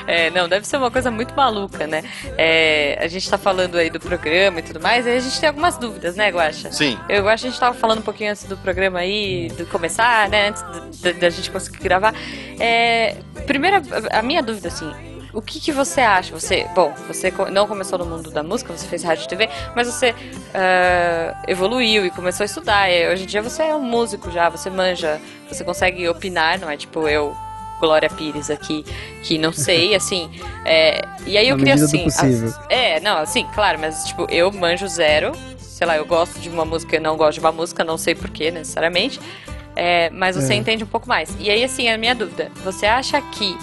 [0.06, 2.02] É, não, deve ser uma coisa muito maluca, né?
[2.36, 5.48] É, a gente tá falando aí do programa e tudo mais, aí a gente tem
[5.48, 6.72] algumas dúvidas, né, Guaxa?
[6.72, 6.98] Sim.
[7.08, 10.28] Eu acho que a gente tava falando um pouquinho antes do programa aí, de começar,
[10.28, 10.48] né?
[10.48, 10.62] Antes
[11.00, 12.14] da- da gente conseguir gravar.
[12.58, 12.81] É,
[13.46, 13.76] primeiro,
[14.12, 14.90] a a minha dúvida, assim.
[15.34, 16.38] O que, que você acha?
[16.38, 19.86] Você, bom, você não começou no mundo da música, você fez rádio e TV, mas
[19.86, 20.14] você
[20.52, 22.90] ah, evoluiu e começou a estudar.
[22.90, 25.18] E hoje em dia você é um músico já, você manja,
[25.48, 27.34] você consegue opinar, não é tipo eu,
[27.80, 28.84] Glória Pires aqui,
[29.22, 30.30] que não sei, assim.
[30.66, 32.54] é, e aí eu Na queria medida do assim.
[32.68, 35.32] é, não, assim, claro, mas tipo, eu manjo zero.
[35.58, 38.14] Sei lá, eu gosto de uma música, eu não gosto de uma música, não sei
[38.14, 39.18] porquê necessariamente.
[39.74, 40.56] É, mas você É.
[40.56, 41.34] entende um pouco mais.
[41.40, 43.56] E aí, assim, a minha dúvida: você acha que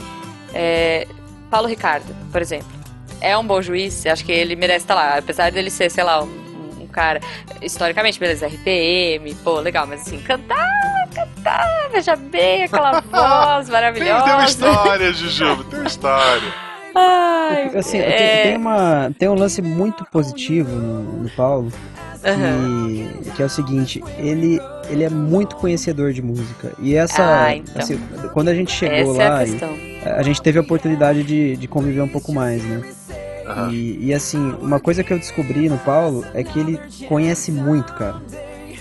[0.54, 1.08] é,
[1.52, 2.68] Paulo Ricardo, por exemplo,
[3.22, 4.06] é um bom juiz?
[4.06, 5.18] Acha que ele merece estar lá?
[5.18, 6.28] Apesar dele ser, sei lá, um,
[6.82, 7.20] um cara.
[7.62, 14.24] Historicamente, beleza, RPM, pô, legal, mas assim, cantar, cantar, veja bem aquela voz Tem, maravilhosa.
[14.24, 16.54] tem uma história, Jujuba, tem uma história.
[16.96, 21.72] Ai, Assim, é, tem, tem uma, tem um lance muito positivo no, no Paulo,
[22.24, 23.22] aham.
[23.24, 26.74] que, que é o seguinte, ele, ele é muito conhecedor de música.
[26.80, 27.24] E essa.
[27.24, 27.82] Ah, então.
[27.82, 28.00] assim,
[28.34, 29.60] quando a gente chegou Essa é lá, a e-
[30.06, 32.82] a gente teve a oportunidade de, de conviver um pouco mais, né?
[33.46, 33.72] Aham.
[33.72, 37.94] E, e, assim, uma coisa que eu descobri no Paulo é que ele conhece muito,
[37.94, 38.22] cara.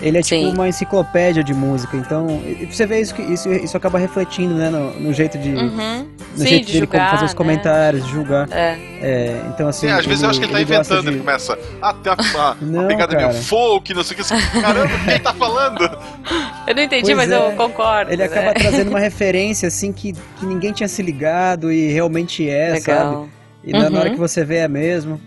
[0.01, 0.43] Ele é Sim.
[0.45, 4.69] tipo uma enciclopédia de música, então você vê isso que isso, isso acaba refletindo, né,
[4.69, 6.07] no, no jeito de Uhum.
[6.31, 7.37] no Sim, jeito de dele julgar, fazer os né?
[7.37, 8.47] comentários, de julgar.
[8.51, 8.77] É.
[9.01, 11.19] É, então assim, Sim, às vezes eu acho que ele tá gosta inventando, de- ele
[11.19, 11.59] começa.
[11.81, 13.27] Ah, tem uma, uma, uma Não, pegada cara.
[13.29, 14.61] meio folk, não sei o que.
[14.61, 15.83] Caramba, quem tá falando?
[16.67, 17.35] Eu não entendi, Pois mas é.
[17.37, 18.11] eu concordo.
[18.13, 18.53] Ele acaba né?
[18.53, 22.99] trazendo uma referência assim que, que ninguém tinha se ligado e realmente é, sabe?
[23.09, 23.29] Legal.
[23.63, 24.13] E na- na hora Uhum.
[24.15, 25.19] que você vê é mesmo.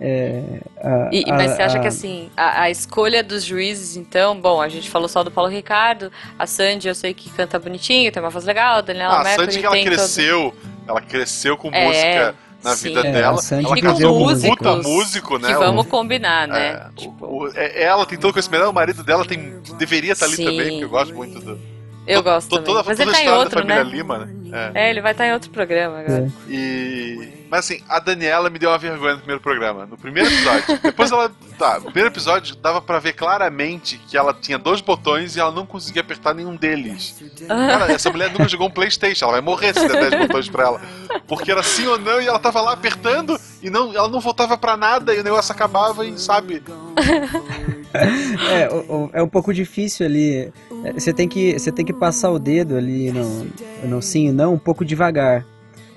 [0.00, 0.40] É,
[0.82, 4.40] a- E, mas a- você acha a- que assim, a, a escolha dos juízes, então,
[4.40, 8.10] bom, a gente falou só do Paulo Ricardo, a Sandy eu sei que canta bonitinho,
[8.10, 10.54] tem uma voz legal, a Daniela Ah, a Mercury Sandy que ela tem todo- cresceu,
[10.88, 12.88] ela cresceu com É, música na sim.
[12.88, 13.38] vida É, dela.
[13.38, 15.48] a Sandy ela casou com um músicos puta músico, né?
[15.48, 16.68] que O- vamos combinar, né?
[16.68, 20.12] é, Tipo, o- o- é- ela tem todo o conhecimento, o marido dela tem, deveria
[20.12, 20.44] estar ali Sim.
[20.44, 21.58] também, porque eu gosto muito do.
[22.06, 22.64] eu to- gosto to- também.
[22.74, 23.90] Toda, Mas toda ele a tá em história outro, da família né?
[23.90, 24.72] Lima, né?
[24.74, 24.86] É.
[24.86, 26.30] É, ele vai estar em outro programa agora.
[26.48, 27.39] E.
[27.50, 29.84] Mas assim, a Daniela me deu uma vergonha no primeiro programa.
[29.84, 30.78] No primeiro episódio.
[30.80, 31.30] Depois ela.
[31.58, 35.50] Tá, no primeiro episódio dava pra ver claramente que ela tinha dois botões e ela
[35.50, 37.22] não conseguia apertar nenhum deles.
[37.46, 40.62] Cara, essa mulher nunca jogou um Playstation, ela vai morrer se der 10 botões pra
[40.64, 40.80] ela.
[41.26, 44.56] Porque era sim ou não e ela tava lá apertando e não, ela não voltava
[44.56, 46.62] pra nada e o negócio acabava e sabe.
[47.92, 50.52] É, o- é um pouco difícil ali.
[50.84, 53.46] É, Você tem que, você tem que passar o dedo ali no,
[53.84, 55.44] no sim e não um pouco devagar.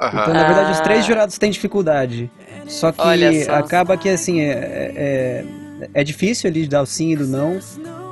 [0.07, 0.21] Aham.
[0.21, 0.83] Então, na verdade, os Ah.
[0.83, 2.29] três jurados têm dificuldade.
[2.67, 3.53] Só que só.
[3.55, 5.45] acaba que, assim, é, é,
[5.93, 7.59] é difícil ali de dar o sim e do não.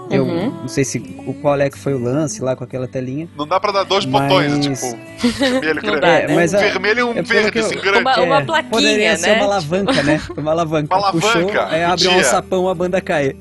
[0.09, 0.51] Eu Uhum.
[0.63, 3.29] não sei se o qual é que foi o lance lá com aquela telinha.
[3.37, 4.97] Não dá pra dar dois Mas- botões, tipo,
[5.39, 6.01] vermelho e Não grande.
[6.01, 6.35] dá, É, né?
[6.35, 7.99] mas um a- vermelho e um é verde, que eu- assim, grande.
[8.01, 9.35] Uma- uma É, plaquinha, Poderia ser né?
[9.35, 10.21] uma alavanca, né?
[10.37, 10.97] Uma alavanca.
[10.97, 13.35] Uma Puxou, alavanca, aí abre um alçapão, a banda cai.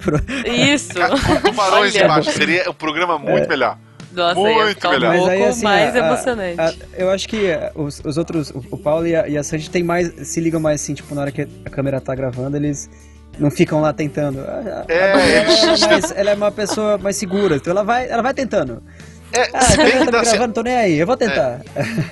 [0.46, 0.90] Isso.
[0.94, 2.30] Com tubarões embaixo.
[2.30, 3.76] Seria um programa muito melhor.
[4.12, 5.16] Nossa, Muito ficar um melhor.
[5.18, 6.60] pouco assim, mais a- emocionante.
[6.60, 9.42] a- eu acho que eh, os, os outros, o, o Paulo e a, e a
[9.44, 12.56] Sandy tem mais, se ligam mais assim, tipo, na hora que a câmera tá gravando,
[12.56, 12.90] eles
[13.38, 14.40] não ficam lá tentando.
[14.40, 17.56] A- a- É, a Daniela, eles- ela, é mais- ela é uma pessoa mais segura,
[17.56, 18.82] então ela vai, ela vai tentando.
[19.32, 21.60] É, Ah, se bem que tá assim, gravando, tô nem aí, eu vou tentar.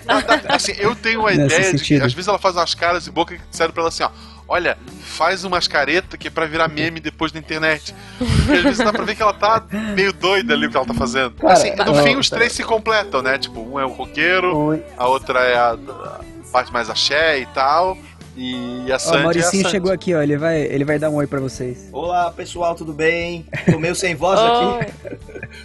[0.06, 2.04] Ela tá- assim, eu tenho uma ideia de que sentido.
[2.04, 4.10] às vezes ela faz umas caras e boca que disseram pra ela assim, ó.
[4.48, 7.94] Olha, faz umas caretas que é pra virar meme depois na internet.
[8.16, 9.62] Porque às vezes dá pra ver que ela tá
[9.94, 11.32] meio doida ali o que ela tá fazendo.
[11.32, 12.40] Cara, assim, no não, fim os cara.
[12.40, 13.36] três se completam, né?
[13.36, 17.96] Tipo, um é o roqueiro, a outra é a, a parte mais axé e tal.
[18.40, 19.70] E a Sandy o é a Mauricinho Sandy.
[19.70, 21.88] chegou aqui, ó, ele vai, ele vai dar um oi pra vocês.
[21.92, 23.44] Olá pessoal, tudo bem?
[23.70, 24.92] Tô meio sem voz aqui.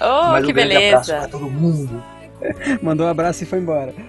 [0.01, 1.27] Oh, mas que um grande abraço beleza.
[1.27, 2.03] pra todo mundo.
[2.82, 3.93] Mandou um abraço e foi embora.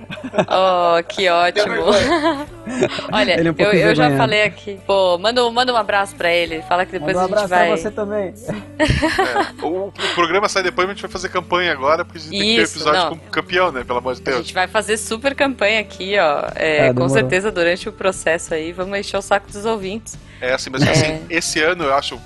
[0.48, 1.74] Oh, que ótimo.
[3.12, 4.80] Olha, é um eu, eu já falei aqui.
[4.86, 6.60] Pô, manda, um- manda um abraço pra ele.
[6.62, 7.66] Fala que depois Mandou um a gente abraço vai.
[7.68, 8.34] pra você também.
[8.78, 12.20] É, o, o programa sai depois, mas a gente vai fazer campanha agora, porque a
[12.22, 13.10] gente tem que ter Isso, episódio não.
[13.16, 13.84] com campeão, né?
[13.84, 14.36] Pelo amor de A Deus.
[14.38, 16.48] gente vai fazer super campanha aqui, ó.
[16.56, 18.72] É, Ah, com certeza durante o processo aí.
[18.72, 20.18] Vamos encher o saco dos ouvintes.
[20.40, 20.90] É assim, mas É.
[20.90, 22.20] assim, esse ano eu acho,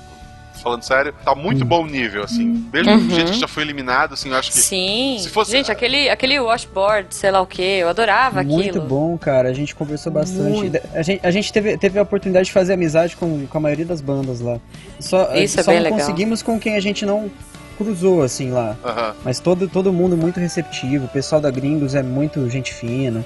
[0.62, 2.68] falando sério, tá muito bom o nível, assim.
[2.73, 3.11] Mesmo Uhum.
[3.11, 4.59] gente que já foi eliminado, assim, eu acho que.
[4.59, 5.16] Sim.
[5.21, 8.85] se fosse- Gente, aquele, aquele washboard, sei lá o que, eu adorava Muito aquilo.
[8.85, 9.49] bom, cara.
[9.49, 10.51] A gente conversou bastante.
[10.51, 10.81] Muito.
[10.94, 13.85] A gente, a gente teve, teve a oportunidade de fazer amizade com, com a maioria
[13.87, 14.59] das bandas lá.
[15.01, 15.99] Só, Isso é só bem não legal.
[16.01, 17.31] conseguimos com quem a gente não
[17.77, 18.77] cruzou, assim, lá.
[18.85, 19.14] Aham.
[19.25, 21.05] Mas todo, todo mundo muito receptivo.
[21.05, 23.25] O pessoal da Gringos é muito gente fina.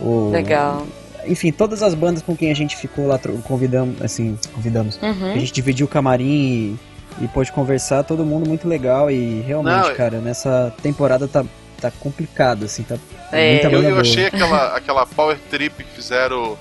[0.00, 0.84] O- Legal.
[1.26, 4.98] Enfim, todas as bandas com quem a gente ficou lá, convidamos, assim, convidamos.
[5.02, 5.32] Uhum.
[5.32, 6.78] A gente dividiu o camarim
[7.20, 9.10] e, e pôde conversar, todo mundo muito legal.
[9.10, 11.44] E realmente, Não, cara, nessa temporada tá,
[11.80, 12.96] tá complicado, assim, tá
[13.30, 13.52] É.
[13.52, 16.56] muita Eu, eu achei aquela, aquela power trip que fizeram.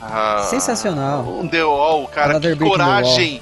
[0.00, 1.22] ah, Sensacional.
[1.26, 3.40] Um The Wall, cara, Another que coragem!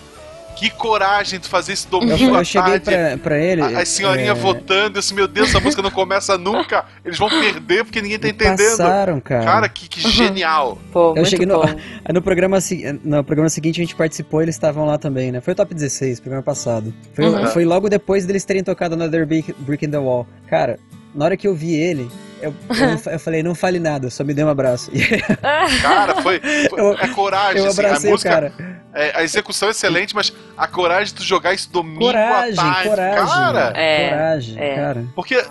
[0.61, 3.17] Que coragem de fazer esse domingo Eu, à eu cheguei tarde.
[3.17, 3.63] pra, pra ele.
[3.63, 6.85] A, a senhorinha é, votando, eu assim, meu Deus, essa música não começa nunca.
[7.03, 8.77] Eles vão perder porque ninguém tá entendendo.
[8.77, 9.43] Passaram, cara.
[9.45, 10.77] Cara, que, que genial.
[10.93, 11.63] Pô, eu muito cheguei no,
[12.13, 12.59] no programa
[13.03, 15.41] no programa seguinte a gente participou, eles estavam lá também, né?
[15.41, 16.93] Foi o top 16, programa passado.
[17.15, 17.47] Foi, Uhum.
[17.47, 20.27] foi logo depois deles terem tocado Another Brick in the Wall.
[20.47, 20.79] Cara,
[21.15, 22.07] na hora que eu vi ele,
[22.43, 24.91] eu, eu, eu falei, não fale nada, só me dê um abraço.
[25.83, 26.41] Cara, foi.
[26.69, 27.81] foi- Eu- é coragem, eu assim.
[27.83, 28.31] A abracei música.
[28.31, 28.53] cara.
[28.95, 32.63] é, a execução é excelente, mas a coragem de tu jogar isso domingo Coragem, à
[32.63, 32.89] tarde.
[32.89, 33.27] coragem.
[33.27, 34.75] Cara, É, coragem, é.
[34.77, 35.05] cara.
[35.15, 35.45] porque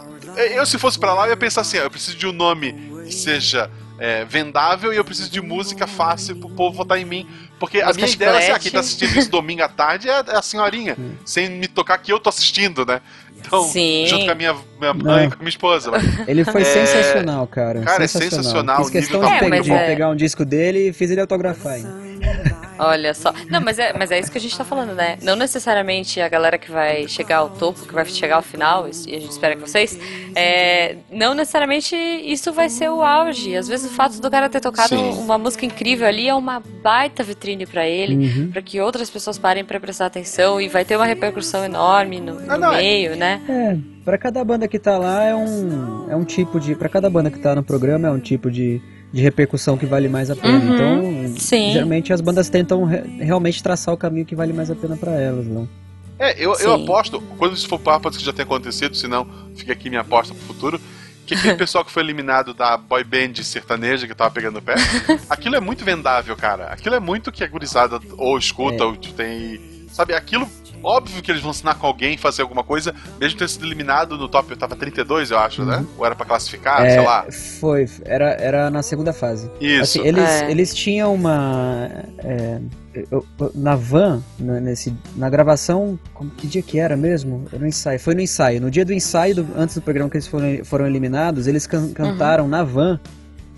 [0.54, 2.73] eu, se fosse pra lá, eu ia pensar assim: ó, eu preciso de um nome
[3.06, 3.69] que seja.
[4.02, 7.28] é, vendável e eu preciso de música fácil pro povo votar em mim.
[7.60, 10.13] Porque a minha ideia era assim: ah, quem tá assistindo isso domingo à tarde é,
[10.25, 13.02] é a senhorinha, sem me tocar que eu tô assistindo, né?
[13.45, 14.06] Então, Sim.
[14.08, 15.30] junto com a minha, minha mãe e Não.
[15.30, 15.91] com a minha esposa.
[16.28, 17.82] Ele foi É, sensacional, cara.
[17.82, 19.78] cara, é sensacional, Fiz o questão nível de, tá pe- muito de bom.
[19.78, 21.89] pegar um disco dele e fiz ele autografar ainda.
[22.79, 23.33] Olha só.
[23.49, 25.17] Não, mas é, mas é isso que a gente tá falando, né?
[25.21, 29.15] Não necessariamente a galera que vai chegar ao topo, que vai chegar ao final, e
[29.15, 29.99] a gente espera que vocês,
[30.35, 33.55] é, não necessariamente isso vai ser o auge.
[33.55, 35.11] Às vezes o fato do cara ter tocado Sim.
[35.19, 38.51] uma música incrível ali é uma baita vitrine pra ele, Uhum.
[38.51, 42.35] pra que outras pessoas parem pra prestar atenção e vai ter uma repercussão enorme no,
[42.39, 43.41] no Ah, é- meio, né?
[43.49, 46.75] É, pra cada banda que tá lá é um, é um tipo de.
[46.75, 50.07] Pra cada banda que tá no programa é um tipo de, de repercussão que vale
[50.07, 50.57] mais a pena.
[50.59, 51.71] Uhum, Então, sim.
[51.73, 55.11] geralmente as bandas tentam re- realmente traçar o caminho que vale mais a pena pra
[55.13, 55.67] elas, não?
[56.19, 59.89] é, eu, eu aposto, quando isso for papo, que já tenha acontecido, senão fica aqui
[59.89, 60.81] minha aposta pro futuro,
[61.25, 64.75] que aquele pessoal que foi eliminado da boy band sertaneja que tava pegando o pé,
[65.29, 66.65] aquilo é muito vendável, cara.
[66.65, 68.85] Aquilo é muito que a gurizada ou escuta, É.
[68.85, 69.59] ou tem.
[69.91, 70.47] Sabe, aquilo.
[70.83, 74.27] Óbvio que eles vão ensinar com alguém fazer alguma coisa, mesmo ter sido eliminado no
[74.27, 75.85] top, eu tava 32, eu acho, né?
[75.97, 77.25] Ou era pra classificar, É, sei lá.
[77.59, 79.49] Foi, era, era na segunda fase.
[79.59, 79.99] Isso.
[79.99, 80.51] Assim, eles, É.
[80.51, 81.89] eles tinham uma.
[82.19, 82.59] é,
[83.11, 85.97] eu- eu- na van, na, nesse, na gravação.
[86.13, 87.45] Como, que dia que era mesmo?
[87.51, 87.99] No ensaio.
[87.99, 88.61] Foi no ensaio.
[88.61, 91.91] No dia do ensaio, do- antes do programa que eles foram, foram eliminados, eles can-
[91.93, 92.99] cantaram na van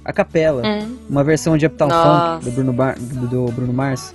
[0.04, 0.64] a capela.
[0.66, 2.34] Hum, Uma versão de Uptown Nossa.
[2.36, 4.14] Funk do Bruno, Bar- do, do Bruno Mars.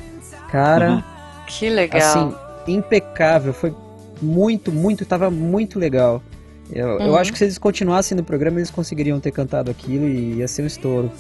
[0.51, 1.03] Cara, Uhum.
[1.47, 2.01] que legal.
[2.01, 2.35] assim,
[2.67, 3.53] impecável.
[3.53, 3.75] Foi
[4.21, 6.23] muito, muito, tava muito legal.
[6.73, 7.17] Eu, eu Uhum.
[7.17, 10.63] acho que se eles continuassem no programa, eles conseguiriam ter cantado aquilo e ia ser
[10.63, 11.11] um estouro.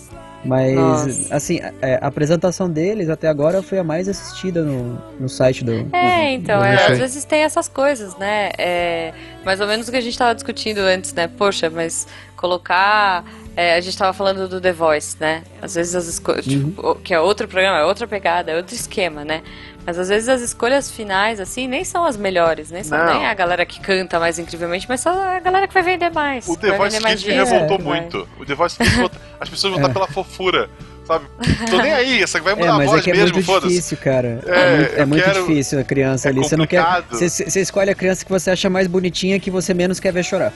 [0.44, 1.34] Mas, Nossa.
[1.34, 5.72] assim, a, a apresentação deles até agora foi a mais assistida no, no site do.
[5.92, 8.50] É, então, do é, às vezes tem essas coisas, né?
[8.56, 9.12] É,
[9.44, 11.26] mais ou menos o que a gente tava discutindo antes, né?
[11.26, 13.24] Poxa, mas colocar.
[13.56, 15.42] é, a gente tava falando do The Voice, né?
[15.62, 16.44] Às vezes as escolhas.
[16.44, 19.42] Tipo, o- que é outro programa, é outra pegada, é outro esquema, né?
[19.86, 23.14] Mas às vezes as escolhas finais, assim, nem são as melhores, nem são Não.
[23.14, 26.46] nem a galera que canta mais incrivelmente, mas só a galera que vai vender mais.
[26.48, 28.00] O The Voice Kids me revoltou vai.
[28.00, 28.28] muito.
[28.38, 29.92] O The Voice Kids, volta- as pessoas vão estar É.
[29.94, 30.68] pela fofura,
[31.06, 31.24] sabe?
[31.70, 33.36] Tô nem aí, essa que vai É, mudar a mas é voz que é mesmo,
[33.36, 34.40] muito difícil, cara.
[34.44, 36.40] É, É, muito, é muito quero- difícil a criança é ali.
[36.40, 36.82] Você não quer.
[36.84, 37.18] complicado.
[37.18, 40.24] Você, você escolhe a criança que você acha mais bonitinha que você menos quer ver
[40.24, 40.52] chorar.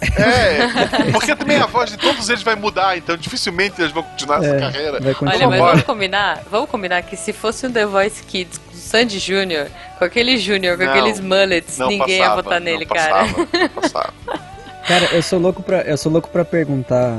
[0.00, 4.38] É, porque também a voz de todos eles vai mudar, então dificilmente eles vão continuar
[4.44, 5.00] essa É, carreira.
[5.00, 5.34] vai continuar.
[5.34, 6.42] Olha, mas vamos combinar?
[6.50, 10.36] Vamos combinar que se fosse um The Voice Kids com o Sandy Júnior, com aquele
[10.38, 13.48] Júnior, com Não, aqueles mullets, ninguém passava, ia votar não nele, passava, cara.
[13.62, 14.12] não passava.
[14.86, 17.18] Cara, eu sou louco pra, eu sou louco pra perguntar.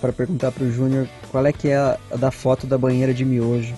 [0.00, 3.24] Pra perguntar pro Júnior qual é que é a, a da foto da banheira de
[3.26, 3.74] miojo.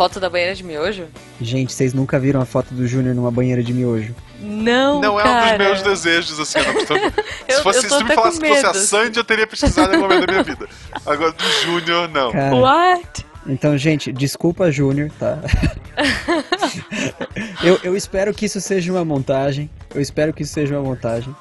[0.00, 1.08] Foto da banheira de miojo?
[1.42, 4.14] Gente, vocês nunca viram a foto do Júnior numa banheira de miojo?
[4.40, 5.58] Não, Não é um cara.
[5.58, 6.58] dos meus desejos, assim.
[6.58, 6.96] Não.
[7.46, 8.72] Eu- se fosse, eu tô se tu me falasse que fosse a.
[8.72, 10.66] Sandy, eu teria pesquisado em algum momento da minha vida.
[11.04, 12.32] Agora, do Júnior, não.
[12.32, 13.26] Cara, What?
[13.46, 15.38] então, gente, desculpa, Júnior, tá?
[17.62, 19.68] eu, eu espero que isso seja uma montagem.
[19.94, 21.36] Eu espero que isso seja uma montagem.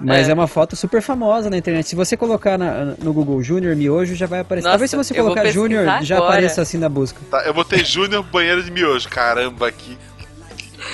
[0.00, 0.30] Mas É.
[0.30, 1.86] é, uma foto super famosa na internet.
[1.88, 4.64] Se você colocar na- no Google Júnior Miojo, já vai aparecer.
[4.66, 7.20] Nossa, Talvez se você colocar Júnior, já apareça assim na busca.
[7.30, 9.08] Tá, eu botei Júnior banheiro de miojo.
[9.08, 9.98] Caramba, que.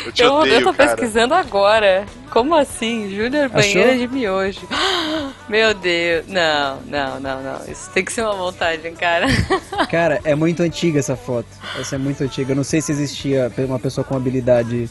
[0.05, 0.91] Eu te Eu, odeio, eu tô cara.
[0.97, 2.05] pesquisando agora.
[2.31, 3.09] Como assim?
[3.15, 4.07] Júnior banheira Achou?
[4.07, 4.61] de miojo.
[5.49, 6.27] Meu Deus.
[6.27, 7.61] Não, não, não, não.
[7.71, 9.27] Isso tem que ser uma montagem, cara.
[9.89, 11.47] Cara, é muito antiga essa foto.
[11.79, 12.53] Essa é muito antiga.
[12.53, 14.91] Eu não sei se existia uma pessoa com habilidade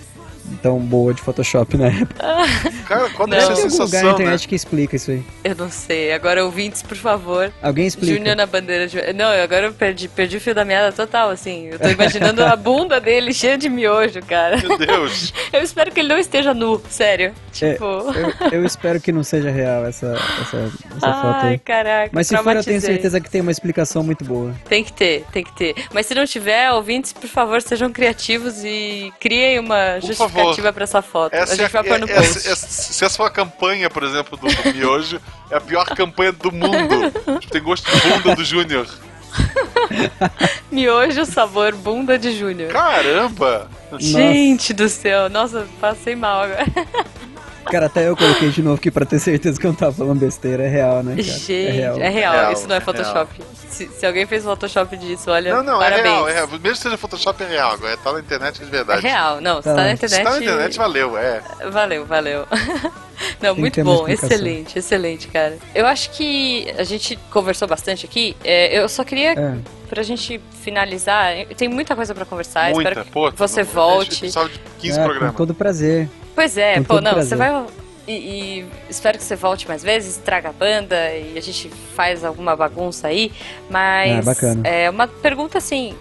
[0.62, 2.16] tão boa de Photoshop na época.
[2.88, 3.38] Cara, qual Não.
[3.38, 4.12] deve ser a Tem algum lugar na sensação, né?
[4.14, 5.24] internet que explica isso aí.
[5.44, 6.14] Eu não sei.
[6.14, 7.52] Agora, ouvintes, por favor.
[7.62, 8.14] Alguém explica.
[8.14, 9.14] Júnior na bandeira de.
[9.14, 11.68] Não, agora eu perdi, perdi o fio da meada total, assim.
[11.72, 14.58] Eu tô imaginando a bunda dele cheia de miojo, cara.
[14.58, 15.34] Meu Deus.
[15.54, 17.34] Eu espero que ele não esteja nu, sério.
[17.62, 17.86] É, Tipo.
[17.86, 20.08] eu, eu espero que não seja real essa,
[20.42, 20.58] essa,
[20.98, 21.60] essa foto Ai, aí.
[21.60, 22.10] caraca.
[22.12, 24.54] Mas se for, eu tenho certeza que tem uma explicação muito boa.
[24.68, 25.76] Tem que ter, tem que ter.
[25.94, 30.74] Mas se não tiver, ouvintes, por favor, sejam criativos e criem uma Por justificativa favor.
[30.74, 31.34] pra essa foto.
[31.34, 32.38] Essa a gente é, vai pôr no é- post.
[32.38, 35.20] essa- essa- se essa for a campanha, por exemplo, do, do Miojo,
[35.50, 37.12] é a pior campanha do mundo.
[37.50, 38.88] Tem gosto de bunda do Júnior.
[40.72, 42.72] Miojo sabor bunda de Júnior.
[42.72, 43.70] Caramba!
[44.00, 46.66] Gente do céu, nossa, passei mal agora.
[47.66, 50.20] Cara, até eu coloquei de novo aqui pra ter certeza que eu não tava falando
[50.20, 50.64] besteira.
[50.64, 51.24] É real, né, cara?
[51.24, 51.98] Gente, é real.
[52.00, 53.30] é real, Real, isso não é é Photoshop.
[53.70, 56.06] Se, se alguém fez Photoshop disso, olha, Não, não, parabéns.
[56.06, 56.48] é real, é real.
[56.48, 57.72] Mesmo que seja Photoshop, é real.
[57.74, 59.02] Agora tá na internet é de É verdade.
[59.02, 59.76] real, não, se Tá.
[59.76, 60.24] tá na Se internet.
[60.24, 61.42] tá na internet, valeu, é.
[61.72, 62.46] Valeu, valeu.
[63.42, 65.58] Não, que muito bom, excelente, excelente, cara.
[65.74, 68.36] Eu acho que a gente conversou bastante aqui.
[68.44, 69.56] é, eu só queria, É.
[69.86, 72.72] pra gente finalizar, tem muita coisa pra conversar.
[72.72, 73.32] Muita, espero que pô.
[73.32, 74.20] você volte.
[74.20, 75.36] Precisava de 15 É, com programas.
[75.36, 76.10] todo prazer.
[76.34, 77.30] Pois é, Com pô, não, prazer.
[77.30, 77.66] você vai.
[78.08, 82.24] E, e espero que você volte mais vezes, traga a banda e a gente faz
[82.24, 83.32] alguma bagunça aí.
[83.70, 84.68] Mas Ah, bacana.
[84.68, 85.96] é uma pergunta assim: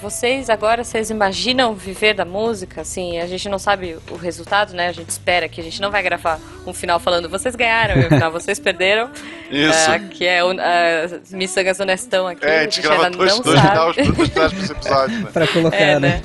[0.00, 2.80] vocês agora vocês imaginam viver da música?
[2.80, 4.88] Assim, a gente não sabe o resultado, né?
[4.88, 8.06] A gente espera que a gente não vai gravar um final falando vocês ganharam e
[8.06, 9.10] o final vocês perderam.
[9.50, 9.90] Isso.
[9.90, 10.56] Ah, que é o uh,
[11.32, 12.44] Missangas Honestão aqui.
[12.46, 13.70] É, a gente grava ainda dois, não dois sabe.
[13.92, 15.28] finais dois finais pra esse episódio, né?
[15.30, 16.08] Pra colocar, É, né?
[16.08, 16.22] né?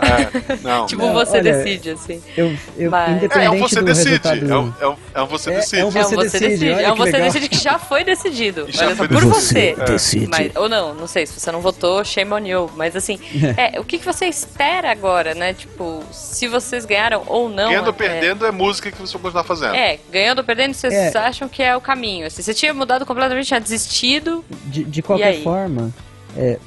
[0.00, 0.86] É, não.
[0.92, 2.22] Tipo, Não, você olha, decide, assim.
[2.36, 4.08] Eu, eu Mas- É, é um independente você do decide.
[4.10, 4.50] resultado...
[4.52, 5.80] É um, é um, é um você É- decide.
[5.80, 7.20] é um É Você decide, é um que você legal.
[7.28, 8.66] decide que já foi decidido.
[8.68, 9.74] Já Olha foi por você.
[9.86, 10.28] decide.
[10.28, 12.70] Mas, ou não, não sei, se você não votou, shame on you.
[12.76, 13.18] Mas assim,
[13.56, 15.52] é, o que, que você espera agora, né?
[15.54, 17.68] Tipo, se vocês ganharam ou não.
[17.68, 19.74] Ganhando ou é- perdendo é música que você vai continuar fazendo.
[19.74, 21.16] É, ganhando ou perdendo, vocês É.
[21.18, 22.26] acham que é o caminho.
[22.26, 24.44] Assim, você tinha mudado completamente, tinha desistido.
[24.66, 25.92] De, de qualquer forma,
[26.36, 26.58] é,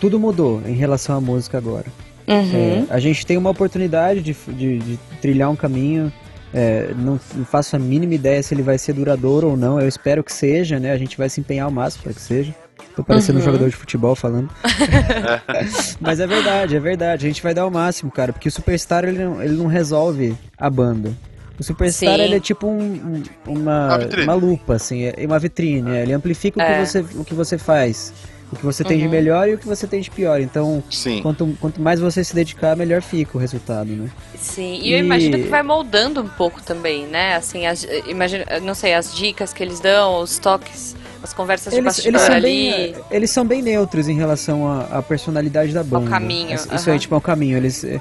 [0.00, 1.86] tudo mudou em relação à música agora.
[2.30, 2.86] Uhum.
[2.90, 6.12] É, a gente tem uma oportunidade de, de- de trilhar um caminho
[6.52, 9.80] É, não, faço a mínima ideia se ele vai ser duradouro ou não.
[9.80, 10.90] Eu espero que seja, né?
[10.90, 12.52] A gente vai se empenhar ao máximo para que seja.
[12.96, 13.42] Tô parecendo Uhum.
[13.42, 14.50] um jogador de futebol falando.
[16.00, 17.24] Mas é verdade, é verdade.
[17.24, 18.32] A gente vai dar o máximo, cara.
[18.32, 21.12] Porque o Superstar, ele não, ele não resolve a banda.
[21.58, 22.22] O Superstar, Sim.
[22.22, 25.04] ele é tipo um- um- uma, Uma lupa, assim.
[25.04, 25.90] É uma vitrine.
[25.98, 26.02] é.
[26.02, 26.80] Ele amplifica o, É.
[26.80, 28.12] que você, o que você faz.
[28.52, 29.10] O que você tem de Uhum.
[29.10, 30.40] melhor e o que você tem de pior.
[30.40, 31.22] Então, Sim.
[31.22, 34.10] quanto, quanto mais você se dedicar, melhor fica o resultado, né?
[34.36, 37.36] Sim, e eu E- imagino que vai moldando um pouco também, né?
[37.36, 41.78] Assim, as, imagino, não sei, as dicas que eles dão, os toques, as conversas de
[41.78, 42.42] Eles, bastidor eles, são ali.
[42.44, 46.10] bem, eles são bem neutros em relação à, à personalidade da banda.
[46.10, 47.56] caminho, Isso aí, tipo, é o caminho.
[47.56, 48.00] Eles, é,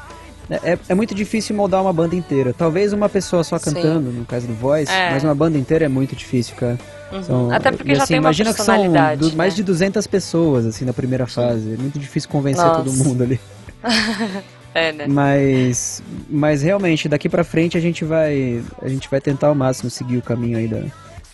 [0.63, 2.55] é, é muito difícil moldar uma banda inteira.
[2.57, 3.65] Talvez uma pessoa só Sim.
[3.65, 5.11] cantando, no caso do Voice, É.
[5.11, 6.79] mas uma banda inteira é muito difícil, cara.
[7.11, 7.23] Uhum.
[7.23, 8.75] São- Até porque e, já assim, tem uma imagina que são
[9.17, 9.55] du- mais né?
[9.55, 11.73] de 200 pessoas, assim, na primeira fase.
[11.73, 12.83] É muito difícil convencer Nossa.
[12.83, 13.39] todo mundo ali.
[14.71, 15.07] É, né?
[15.07, 19.89] Mas, mas realmente, daqui pra frente a gente vai, a gente vai tentar ao máximo
[19.89, 20.81] seguir o caminho aí da,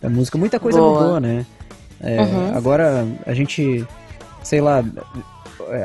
[0.01, 0.37] da música.
[0.37, 1.01] Muita coisa Boa.
[1.01, 1.45] mudou, né?
[1.99, 2.55] É, Uhum.
[2.57, 3.85] Agora a gente,
[4.41, 4.81] sei lá,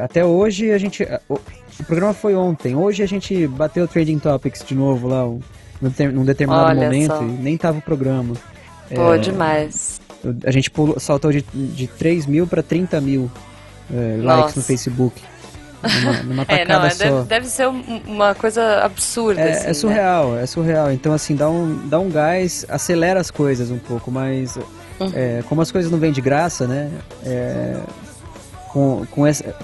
[0.05, 2.77] até hoje a gente, o, o programa foi ontem.
[2.77, 5.41] Hoje a gente bateu o Trading Topics de novo lá, um-
[5.83, 7.23] num, ter- num determinado Olha momento só.
[7.23, 8.35] e nem tava o programa.
[8.95, 10.01] Pô, É, demais.
[10.45, 13.31] a gente pulou, saltou de, de 3 mil pra 30 mil
[13.93, 15.21] é, likes no Facebook.
[15.83, 17.05] Numa, numa É, tacada não, é, só.
[17.05, 19.75] deve, deve ser um- uma coisa absurda, É, assim, é né?
[19.75, 20.93] surreal, é surreal.
[20.93, 24.57] Então, assim, dá um, dá um gás, acelera as coisas um pouco, mas
[25.01, 25.11] Uhum.
[25.15, 26.91] é, como as coisas não vêm de graça, né?
[27.25, 27.77] é,
[28.69, 29.55] com, com, esse, é,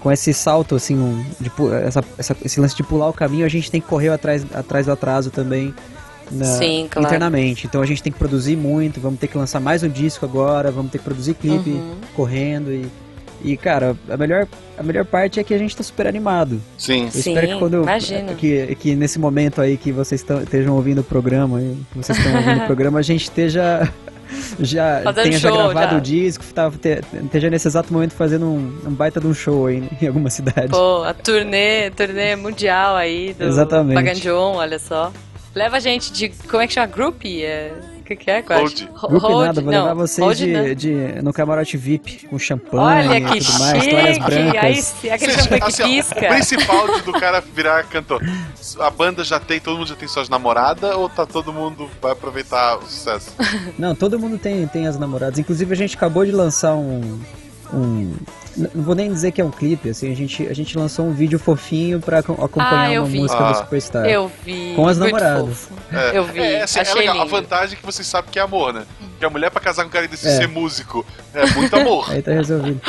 [0.00, 1.50] com esse salto, assim, um, de
[1.86, 4.86] essa, essa- esse lance de pular o caminho, a gente tem que correr atrás, atrás
[4.86, 5.74] do atraso também.
[6.32, 7.06] Na- Sim, claro.
[7.08, 7.66] internamente.
[7.66, 10.70] Então a gente tem que produzir muito, vamos ter que lançar mais um disco agora,
[10.70, 11.94] vamos ter que produzir clipe Uhum.
[12.16, 12.86] correndo e.
[13.44, 14.46] E, cara, a melhor,
[14.78, 16.62] a melhor parte é que a gente tá super animado.
[16.78, 17.06] Sim.
[17.06, 18.34] Eu Sim, espero que quando imagino.
[18.36, 22.36] que, que nesse momento aí que vocês tão- estejam ouvindo o programa, que vocês estão
[22.36, 23.90] ouvindo o programa, a gente esteja
[24.60, 25.98] já Fazendo tenha já show, gravado já.
[25.98, 29.66] o disco, tá, te- esteja nesse exato momento fazendo um, um baita de um show
[29.66, 30.68] aí em alguma cidade.
[30.68, 33.96] Pô, a turnê, turnê mundial aí do Exatamente.
[33.96, 35.12] Paganjon, olha só.
[35.54, 36.28] Leva a gente de.
[36.30, 36.86] Como é que chama?
[36.86, 37.24] Group?
[37.26, 38.38] É, o que, que é?
[38.48, 38.54] É?
[38.58, 38.82] Hold.
[39.02, 39.46] Ho- Grupo hold?
[39.46, 43.24] nada, vou Não, levar vocês hold de, de- no camarote VIP, com champanhe Olha e
[43.24, 44.26] que tudo mais, toalhas chique!
[44.26, 44.94] brancas.
[45.04, 46.16] Aí, aquele champanhe que assim, ó, pisca.
[46.16, 48.22] o principal de- do cara virar cantor.
[48.80, 52.12] A banda já tem, todo mundo já tem suas namoradas ou tá todo mundo vai
[52.12, 53.32] aproveitar o sucesso?
[53.78, 55.38] Não, todo mundo tem, tem as namoradas.
[55.38, 57.20] Inclusive a gente acabou de lançar um.
[57.74, 58.14] um
[58.56, 61.12] não vou nem dizer que é um clipe, assim, a gente, a gente lançou um
[61.12, 63.18] vídeo fofinho pra acom- acompanhar Ah, uma vi.
[63.20, 63.52] música Ah.
[63.52, 64.06] do Superstar.
[64.06, 64.72] Eu vi.
[64.76, 65.48] Com as muito namoradas.
[65.66, 65.72] fofo.
[65.92, 67.14] É, Eu vi, É, assim, é achei legal.
[67.14, 67.30] A lindo.
[67.30, 68.84] vantagem é que vocês sabem que é amor, né?
[69.18, 70.36] Que a mulher pra casar com um cara desse É.
[70.38, 72.06] ser músico é muito amor.
[72.12, 72.80] Aí tá resolvido.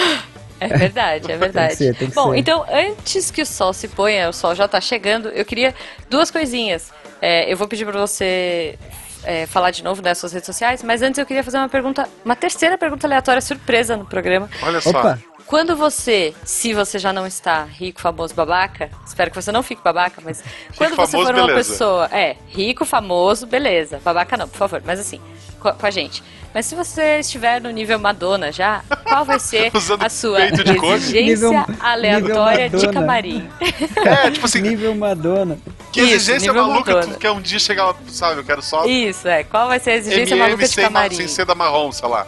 [0.59, 1.75] É verdade, é verdade.
[1.75, 2.37] ser, tem que Bom, ser.
[2.37, 5.73] então, antes que o sol se ponha, o sol já tá chegando, eu queria
[6.09, 6.89] duas coisinhas.
[7.21, 8.77] É, eu vou pedir pra você
[9.25, 12.07] é, falar de novo das suas redes sociais, mas antes eu queria fazer uma pergunta,
[12.23, 14.49] uma terceira pergunta aleatória surpresa no programa.
[14.61, 14.89] Olha só.
[14.91, 15.19] Opa!
[15.45, 19.81] Quando você, se você já não está rico, famoso, babaca, espero que você não fique
[19.83, 20.43] babaca, mas
[20.77, 21.71] quando você famoso, for uma beleza.
[21.71, 25.19] pessoa, é, rico, famoso, beleza, babaca não, por favor, mas assim,
[25.59, 26.23] com a, com a gente.
[26.53, 31.65] Mas se você estiver no nível Madonna já, qual vai ser a sua exigência Nível-
[31.79, 33.49] aleatória nível de camarim?
[34.25, 35.57] É, tipo assim, Nível Madonna.
[35.91, 37.13] que Isso, exigência maluca Madonna.
[37.15, 38.39] tu quer um dia chegar lá, sabe?
[38.39, 41.15] Eu quero só Isso, é, qual vai ser a exigência MM maluca de camarim?
[41.15, 42.27] sem seda marrom, sei lá.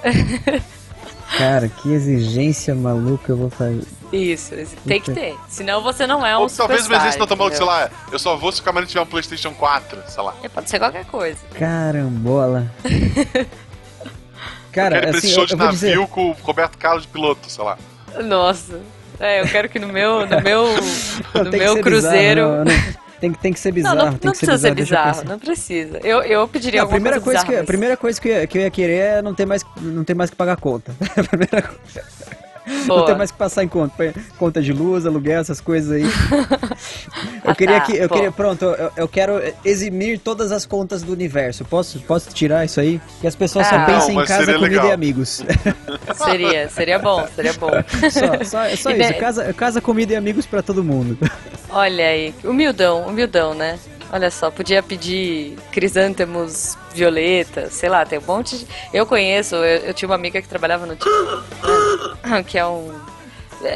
[1.38, 3.84] Cara, que exigência maluca eu vou fazer.
[4.14, 4.54] Isso,
[4.88, 7.90] tem que ter, senão você não é um Ou talvez não tão maluca, sei lá,
[8.12, 10.34] eu só vou se o camarim tiver um Playstation 4, sei lá.
[10.44, 11.40] É, Pode ser qualquer coisa.
[11.58, 12.72] Carambola.
[14.72, 16.08] Cara, Quero ir pra esse assim, show eu, de eu navio dizer.
[16.08, 17.78] com o Roberto Carlos de piloto, sei lá.
[18.24, 18.80] Nossa.
[19.20, 20.68] É, eu quero que no meu, no meu,
[21.44, 22.42] no meu cruzeiro.
[22.42, 23.05] bizarro, não, não.
[23.26, 23.96] Tem, que- tem que ser Não, bizarro.
[23.96, 25.24] não, tem não que ser precisa ser bizarro.
[25.28, 26.00] não precisa.
[26.04, 28.30] Eu, eu pediria Não, a alguma primeira coisa, que, bizarra, a mas- primeira coisa que,
[28.30, 30.94] eu, que eu ia querer é não ter mais, não ter mais que pagar conta.
[31.18, 32.04] A primeira coisa.
[32.68, 33.06] Não Boa.
[33.06, 34.14] ter mais que passar em conta.
[34.38, 36.04] Conta de luz, aluguel, essas coisas aí.
[37.44, 37.96] Eu Ah, queria tá, que.
[37.96, 38.16] Eu pô.
[38.16, 41.64] queria, pronto, eu, eu quero eximir todas as contas do universo.
[41.64, 43.00] Posso, posso tirar isso aí?
[43.22, 43.70] Que as pessoas Ah.
[43.70, 44.88] só Não, pensem em mas casa, comida legal.
[44.88, 45.44] e amigos.
[46.16, 47.70] Seria, seria bom, seria bom.
[48.12, 49.14] só só, só isso.
[49.20, 51.18] Casa, casa, comida e amigos pra todo mundo.
[51.70, 53.78] Olha aí, humildão, humildão, né?
[54.12, 58.68] Olha só, podia pedir crisântemos, violeta, sei lá, tem um monte de...
[58.94, 60.94] Eu conheço, eu, eu tinha uma amiga que trabalhava no...
[62.24, 62.94] né, que é um...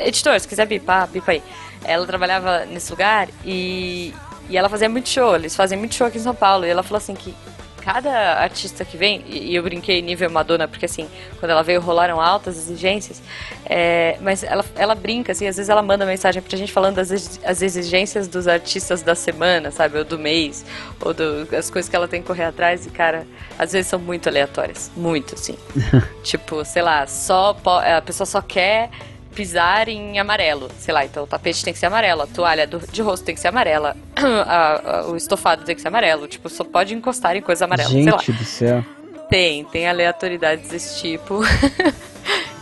[0.05, 1.43] Editor, se quiser bipar, bipa aí.
[1.83, 4.13] Ela trabalhava nesse lugar e,
[4.49, 6.65] e ela fazia muito show, eles fazem muito show aqui em São Paulo.
[6.65, 7.33] E ela falou assim que
[7.79, 11.07] cada artista que vem, e eu brinquei nível Madonna, porque assim,
[11.39, 13.21] quando ela veio rolaram altas exigências,
[13.65, 17.39] é, mas ela, ela brinca, assim, às vezes ela manda mensagem pra gente falando das
[17.43, 20.65] as exigências dos artistas da semana, sabe, ou do mês,
[21.01, 23.25] ou do, as coisas que ela tem que correr atrás, e cara,
[23.57, 25.57] às vezes são muito aleatórias, muito, assim.
[26.23, 28.89] tipo, sei lá, só a pessoa só quer
[29.33, 32.79] pisar em amarelo, sei lá, então o tapete tem que ser amarelo, a toalha do,
[32.79, 36.49] de rosto tem que ser amarela, a, a, o estofado tem que ser amarelo, tipo,
[36.49, 38.83] só pode encostar em coisa amarela, Gente do céu.
[39.29, 41.41] Tem, tem aleatoriedades desse tipo.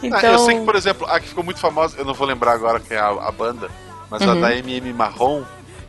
[0.04, 0.20] então...
[0.22, 2.52] Ah, eu sei que, por exemplo, a que ficou muito famosa, eu não vou lembrar
[2.52, 3.70] agora quem é a, a banda,
[4.12, 4.32] mas uhum.
[4.32, 5.44] a da MM Marrom,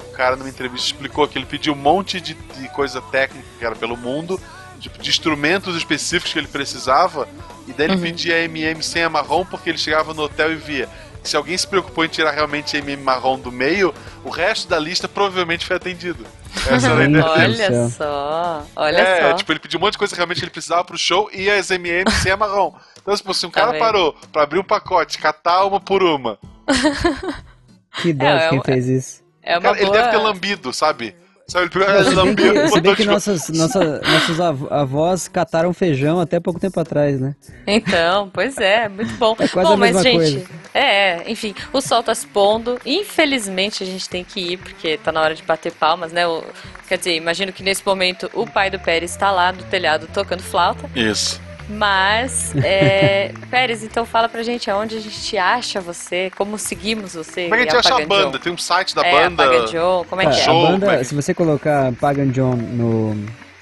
[0.09, 3.65] o cara numa entrevista explicou que ele pediu um monte de, de coisa técnica que
[3.65, 4.41] era pelo mundo,
[4.79, 7.29] tipo, de instrumentos específicos que ele precisava,
[7.67, 8.03] e daí ele uhum.
[8.03, 10.89] pedia MM sem a marrom porque ele chegava no hotel e via.
[11.23, 13.93] Se alguém se preocupou em tirar realmente a MM marrom do meio,
[14.25, 16.25] o resto da lista provavelmente foi atendido.
[16.71, 19.37] Essa era a ideia Olha só, olha é, só.
[19.37, 21.71] tipo, ele pediu um monte de coisa que realmente ele precisava pro show e as
[21.71, 22.73] MM sem a marrom.
[23.01, 23.81] Então, tipo, se um tá cara bem.
[23.81, 26.39] parou pra abrir um pacote, catar uma por uma.
[28.01, 29.23] que dó é, quem é, fez isso.
[29.43, 29.79] É cara, boa...
[29.79, 31.15] Ele deve ter lambido, sabe?
[31.51, 34.39] Sabe, ele pegou se bem que, se bem que nossas, nossa, nossos
[34.71, 37.35] avós cataram feijão até pouco tempo atrás, né?
[37.67, 39.35] Então, pois é, muito bom.
[39.39, 40.47] É quase bom, a mesma mas, gente, coisa.
[40.75, 42.79] É, enfim, o sol tá se pondo.
[42.85, 46.27] Infelizmente a gente tem que ir, porque tá na hora de bater palmas, né?
[46.27, 46.45] O,
[46.87, 50.43] quer dizer, imagino que nesse momento o pai do Pérez está lá no telhado tocando
[50.43, 50.91] flauta.
[50.95, 51.41] Isso.
[51.69, 53.33] Mas, é...
[53.51, 57.45] Pérez, então fala pra gente aonde a gente acha você, como seguimos você.
[57.45, 58.39] Como é que a gente acha a banda?
[58.39, 59.45] Tem um site da é, banda.
[59.45, 60.45] Pagan John, como é ah, que é?
[60.45, 63.15] A banda, é se você colocar Pagan John no,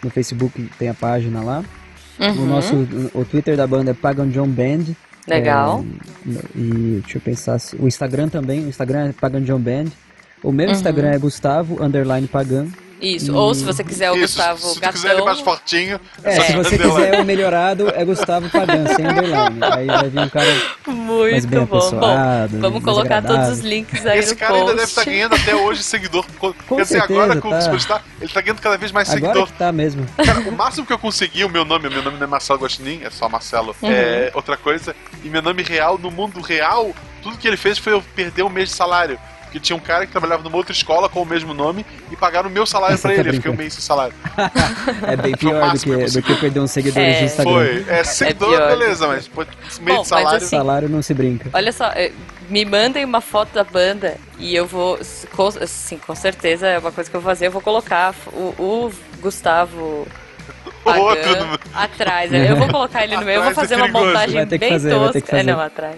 [0.03, 1.65] no Facebook, tem a página lá.
[2.19, 2.43] Uhum.
[2.43, 2.75] O nosso
[3.13, 4.95] o Twitter da banda é Pagan John Band.
[5.27, 5.85] Legal.
[6.27, 9.87] É, e deixa eu pensar, o Instagram também, o Instagram é Pagan John Band.
[10.43, 10.73] O meu uhum.
[10.73, 12.69] Instagram é Gustavo, underline Pagan.
[13.01, 14.93] Isso, ou se você quiser o Isso, Gustavo se Gatão.
[14.93, 16.01] quiser ele mais fortinho.
[16.25, 19.59] É, se você quiser o melhorado, é Gustavo Pagan, sem underline.
[19.63, 20.47] Aí vai vir um cara
[20.87, 21.91] Muito mais bem bom.
[21.91, 24.63] bom vamos colocar todos os links aí Esse no cara post.
[24.63, 26.25] ainda deve estar tá ganhando até hoje seguidor.
[26.41, 27.59] Com Quer dizer, certeza, agora com tá.
[27.59, 29.47] o tá, ele tá ganhando cada vez mais Agora seguidor.
[29.47, 30.07] que tá mesmo.
[30.25, 33.01] Cara, o máximo que eu consegui, o meu nome, meu nome não é Marcelo Gostinin,
[33.05, 33.91] é só Marcelo, Uhum.
[33.91, 34.95] é outra coisa.
[35.23, 36.93] E meu nome real, no mundo real,
[37.23, 39.19] tudo que ele fez foi eu perder um mês de salário.
[39.47, 42.49] Porque tinha um cara que trabalhava numa outra escola com o mesmo nome e pagaram
[42.49, 43.31] o meu salário pra tá ele.
[43.31, 44.13] Eu fiquei um mês sem salário.
[45.07, 47.21] É bem pior do que do que perder uns seguidores É.
[47.21, 47.53] no Instagram.
[47.55, 47.87] Foi.
[47.89, 48.69] É, seguidor, pior.
[48.69, 50.37] beleza, mas meio Bom, de mas salário.
[50.39, 51.51] assim- Salário não se brinca.
[51.53, 52.13] Olha só, eh,
[52.49, 54.99] me mandem uma foto da banda e eu vou,
[55.35, 58.55] com, sim, com certeza é uma coisa que eu vou fazer, eu vou colocar o,
[58.59, 60.07] o Gustavo
[60.85, 62.33] Pagan outro no- atrás.
[62.33, 65.37] Eu vou colocar ele no meio, eu vou é fazer uma montagem bem fazer, tosca.
[65.39, 65.97] É, não, atrás.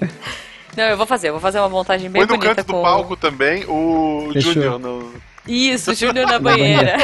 [0.76, 2.78] Não, eu vou fazer, eu vou fazer uma montagem bem Põe no bonita canto com
[2.78, 4.52] do palco também o Fechou.
[4.52, 4.78] Júnior.
[4.78, 5.12] No...
[5.46, 6.96] Isso, Júnior na banheira.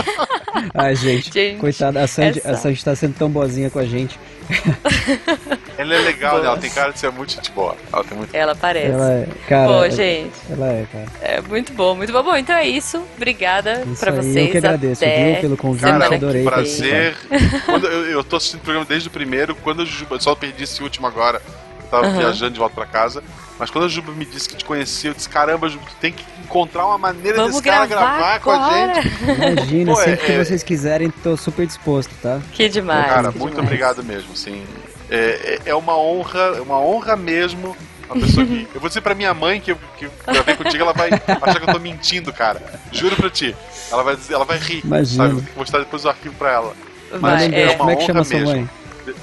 [0.74, 3.84] Ai, gente, Gente, coitada, a Sandy, essa- a Sandy tá sendo tão boazinha com a
[3.86, 4.18] gente.
[5.78, 6.46] Ela é legal, né?
[6.46, 7.74] Ela tem cara de ser muito gente boa.
[7.92, 8.34] Ela tem muito.
[8.34, 8.92] Ela parece.
[8.92, 9.66] Ela é, cara.
[9.72, 11.06] Pô, é- gente, Ela é, cara.
[11.22, 12.22] é muito bom, muito bom.
[12.22, 13.02] Bom, então é isso.
[13.16, 14.36] Obrigada Isso pra aí, vocês.
[14.46, 17.16] eu que agradeço, Até viu, pelo convite, Cara, adorei prazer.
[17.66, 19.54] Quando eu, eu tô assistindo o programa desde o primeiro.
[19.56, 21.40] Quando eu só perdi esse último agora.
[21.82, 22.18] Eu tava Aham.
[22.18, 23.22] viajando de volta pra casa.
[23.58, 26.12] Mas quando a Juba me disse que te conhecia, eu disse: caramba, Juba, tu tem
[26.12, 29.08] que encontrar uma maneira Vamos desse cara gravar gravar com a gente.
[29.22, 32.40] Imagina, Pô, é- sempre que é- vocês quiserem, tô super disposto, tá?
[32.52, 33.06] Que demais.
[33.06, 33.66] Cara, que muito demais.
[33.68, 34.62] obrigado mesmo, assim.
[35.10, 37.76] É, é- é uma honra, é uma honra mesmo.
[38.10, 38.68] Uma pessoa que.
[38.74, 41.68] Eu vou dizer pra minha mãe que eu que gravei contigo, ela vai achar que
[41.68, 42.60] eu tô mentindo, cara.
[42.92, 43.54] Juro pra ti.
[43.90, 44.82] Ela vai dizer, ela vai rir.
[44.84, 45.24] Imagina.
[45.28, 45.34] Sabe?
[45.40, 46.74] Vou mostrar depois o arquivo pra ela.
[47.20, 47.68] Mas é, beijo.
[47.70, 48.54] uma Como é que honra chama sua mesmo.
[48.54, 48.70] mãe?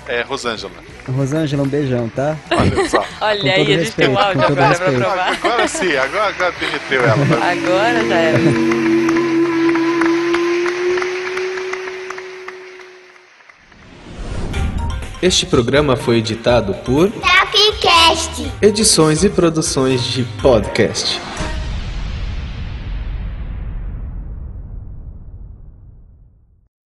[0.08, 0.72] É Rosângela.
[1.08, 2.38] Rosângela, um beijão, tá?
[2.52, 3.04] Olha só.
[3.22, 4.98] Olha Com aí, todo a gente tem um respeito, áudio agora pra respeito.
[5.00, 5.34] provar.
[5.34, 7.26] Agora sim, agora, agora derreteu ela.
[7.26, 7.52] tá?
[7.52, 8.40] Agora já era.
[15.22, 18.52] Este programa foi editado por Tapcast.
[18.62, 21.20] Edições e Produções de Podcast.